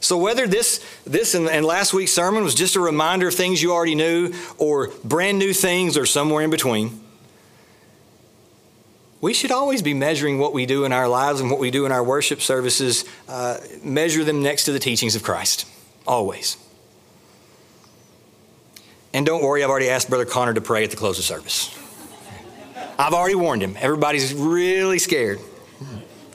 So 0.00 0.18
whether 0.18 0.46
this 0.46 0.84
this 1.04 1.34
and, 1.34 1.48
and, 1.48 1.64
last 1.64 1.94
week's 1.94 2.12
sermon 2.12 2.44
was 2.44 2.54
just 2.54 2.76
a 2.76 2.80
reminder 2.80 3.28
of 3.28 3.34
things 3.34 3.62
you 3.62 3.72
already 3.72 3.94
knew, 3.94 4.34
or 4.58 4.88
brand 5.04 5.38
new 5.38 5.54
things, 5.54 5.96
or 5.96 6.04
somewhere 6.04 6.44
in 6.44 6.50
between, 6.50 7.00
we 9.20 9.34
should 9.34 9.50
always 9.50 9.82
be 9.82 9.92
measuring 9.92 10.38
what 10.38 10.52
we 10.52 10.64
do 10.64 10.84
in 10.84 10.92
our 10.92 11.08
lives 11.08 11.40
and 11.40 11.50
what 11.50 11.60
we 11.60 11.70
do 11.70 11.84
in 11.84 11.92
our 11.92 12.02
worship 12.02 12.40
services. 12.40 13.04
Uh, 13.28 13.58
measure 13.82 14.24
them 14.24 14.42
next 14.42 14.64
to 14.64 14.72
the 14.72 14.78
teachings 14.78 15.14
of 15.14 15.22
Christ, 15.22 15.66
always. 16.06 16.56
And 19.12 19.26
don't 19.26 19.42
worry, 19.42 19.62
I've 19.62 19.70
already 19.70 19.90
asked 19.90 20.08
Brother 20.08 20.24
Connor 20.24 20.54
to 20.54 20.60
pray 20.60 20.84
at 20.84 20.90
the 20.90 20.96
close 20.96 21.18
of 21.18 21.24
service. 21.24 21.76
I've 22.98 23.12
already 23.12 23.34
warned 23.34 23.62
him. 23.62 23.76
Everybody's 23.78 24.32
really 24.34 24.98
scared. 24.98 25.40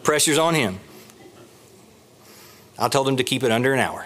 Pressure's 0.03 0.37
on 0.37 0.53
him. 0.55 0.79
I 2.77 2.89
told 2.89 3.07
him 3.07 3.17
to 3.17 3.23
keep 3.23 3.43
it 3.43 3.51
under 3.51 3.73
an 3.73 3.79
hour. 3.79 4.05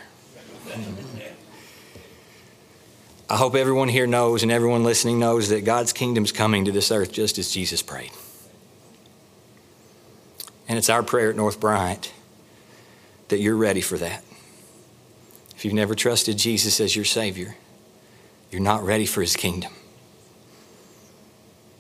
I 3.30 3.38
hope 3.38 3.56
everyone 3.56 3.90
here 3.90 4.08
knows 4.08 4.42
and 4.44 4.52
everyone 4.52 4.84
listening 4.84 5.20
knows 5.20 5.50
that 5.50 5.64
God's 5.64 5.94
kingdom's 5.94 6.32
coming 6.32 6.66
to 6.66 6.72
this 6.72 6.92
earth 6.92 7.12
just 7.12 7.38
as 7.38 7.52
Jesus 7.52 7.82
prayed. 7.82 8.12
And 10.70 10.78
it's 10.78 10.90
our 10.90 11.04
prayer 11.04 11.32
at 11.32 11.36
North 11.36 11.60
Bryant 11.60 12.14
that 13.28 13.40
you're 13.40 13.58
ready 13.58 13.82
for 13.82 13.98
that. 13.98 14.24
If 15.58 15.66
you've 15.66 15.74
never 15.74 15.94
trusted 15.94 16.38
Jesus 16.38 16.80
as 16.80 16.96
your 16.96 17.04
Savior, 17.04 17.58
you're 18.50 18.62
not 18.62 18.86
ready 18.86 19.06
for 19.06 19.20
His 19.20 19.36
kingdom. 19.36 19.74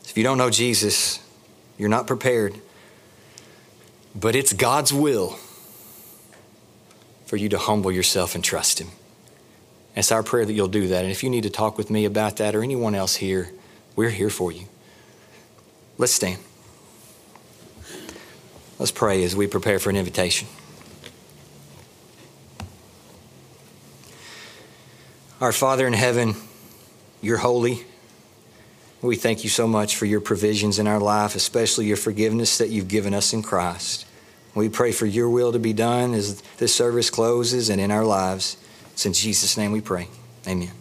If 0.04 0.18
you 0.18 0.24
don't 0.24 0.38
know 0.38 0.50
Jesus, 0.50 1.24
you're 1.78 1.88
not 1.88 2.08
prepared 2.08 2.60
but 4.16 4.36
it's 4.36 4.54
God's 4.54 4.92
will 4.94 5.38
for 7.26 7.38
you 7.38 7.50
to 7.50 7.58
humble 7.58 7.92
yourself 7.92 8.36
and 8.36 8.44
trust 8.44 8.80
Him. 8.80 8.90
It's 9.96 10.12
our 10.12 10.24
prayer 10.24 10.46
that 10.46 10.54
you'll 10.54 10.68
do 10.68 10.88
that. 10.88 11.04
And 11.04 11.12
if 11.12 11.24
you 11.24 11.30
need 11.30 11.44
to 11.44 11.50
talk 11.50 11.78
with 11.78 11.90
me 11.90 12.06
about 12.06 12.38
that 12.38 12.56
or 12.56 12.64
anyone 12.64 12.96
else 12.96 13.16
here, 13.16 13.52
we're 13.96 14.10
here 14.10 14.30
for 14.30 14.52
you. 14.52 14.66
Let's 15.98 16.14
stand. 16.14 16.40
Let's 18.80 18.92
pray 18.92 19.24
as 19.26 19.36
we 19.36 19.46
prepare 19.46 19.78
for 19.78 19.90
an 19.90 19.98
invitation. 19.98 20.48
Our 25.42 25.52
Father 25.52 25.86
in 25.86 25.94
heaven, 25.94 26.36
you're 27.22 27.38
holy. 27.38 27.86
We 29.02 29.16
thank 29.16 29.44
you 29.44 29.50
so 29.50 29.68
much 29.68 29.96
for 29.96 30.06
your 30.06 30.22
provisions 30.22 30.80
in 30.80 30.88
our 30.88 31.00
life, 31.00 31.36
especially 31.36 31.86
your 31.86 31.98
forgiveness 31.98 32.58
that 32.58 32.70
you've 32.70 32.88
given 32.88 33.14
us 33.14 33.34
in 33.34 33.44
Christ. 33.44 34.06
We 34.56 34.68
pray 34.68 34.92
for 34.92 35.06
your 35.06 35.30
will 35.30 35.52
to 35.52 35.60
be 35.60 35.74
done 35.74 36.14
as 36.14 36.42
this 36.58 36.74
service 36.74 37.10
closes 37.10 37.70
and 37.70 37.80
in 37.80 37.92
our 37.92 38.04
lives. 38.04 38.58
It's 38.94 39.06
in 39.06 39.14
Jesus' 39.14 39.58
name 39.58 39.72
we 39.72 39.82
pray. 39.82 40.08
Amen. 40.48 40.79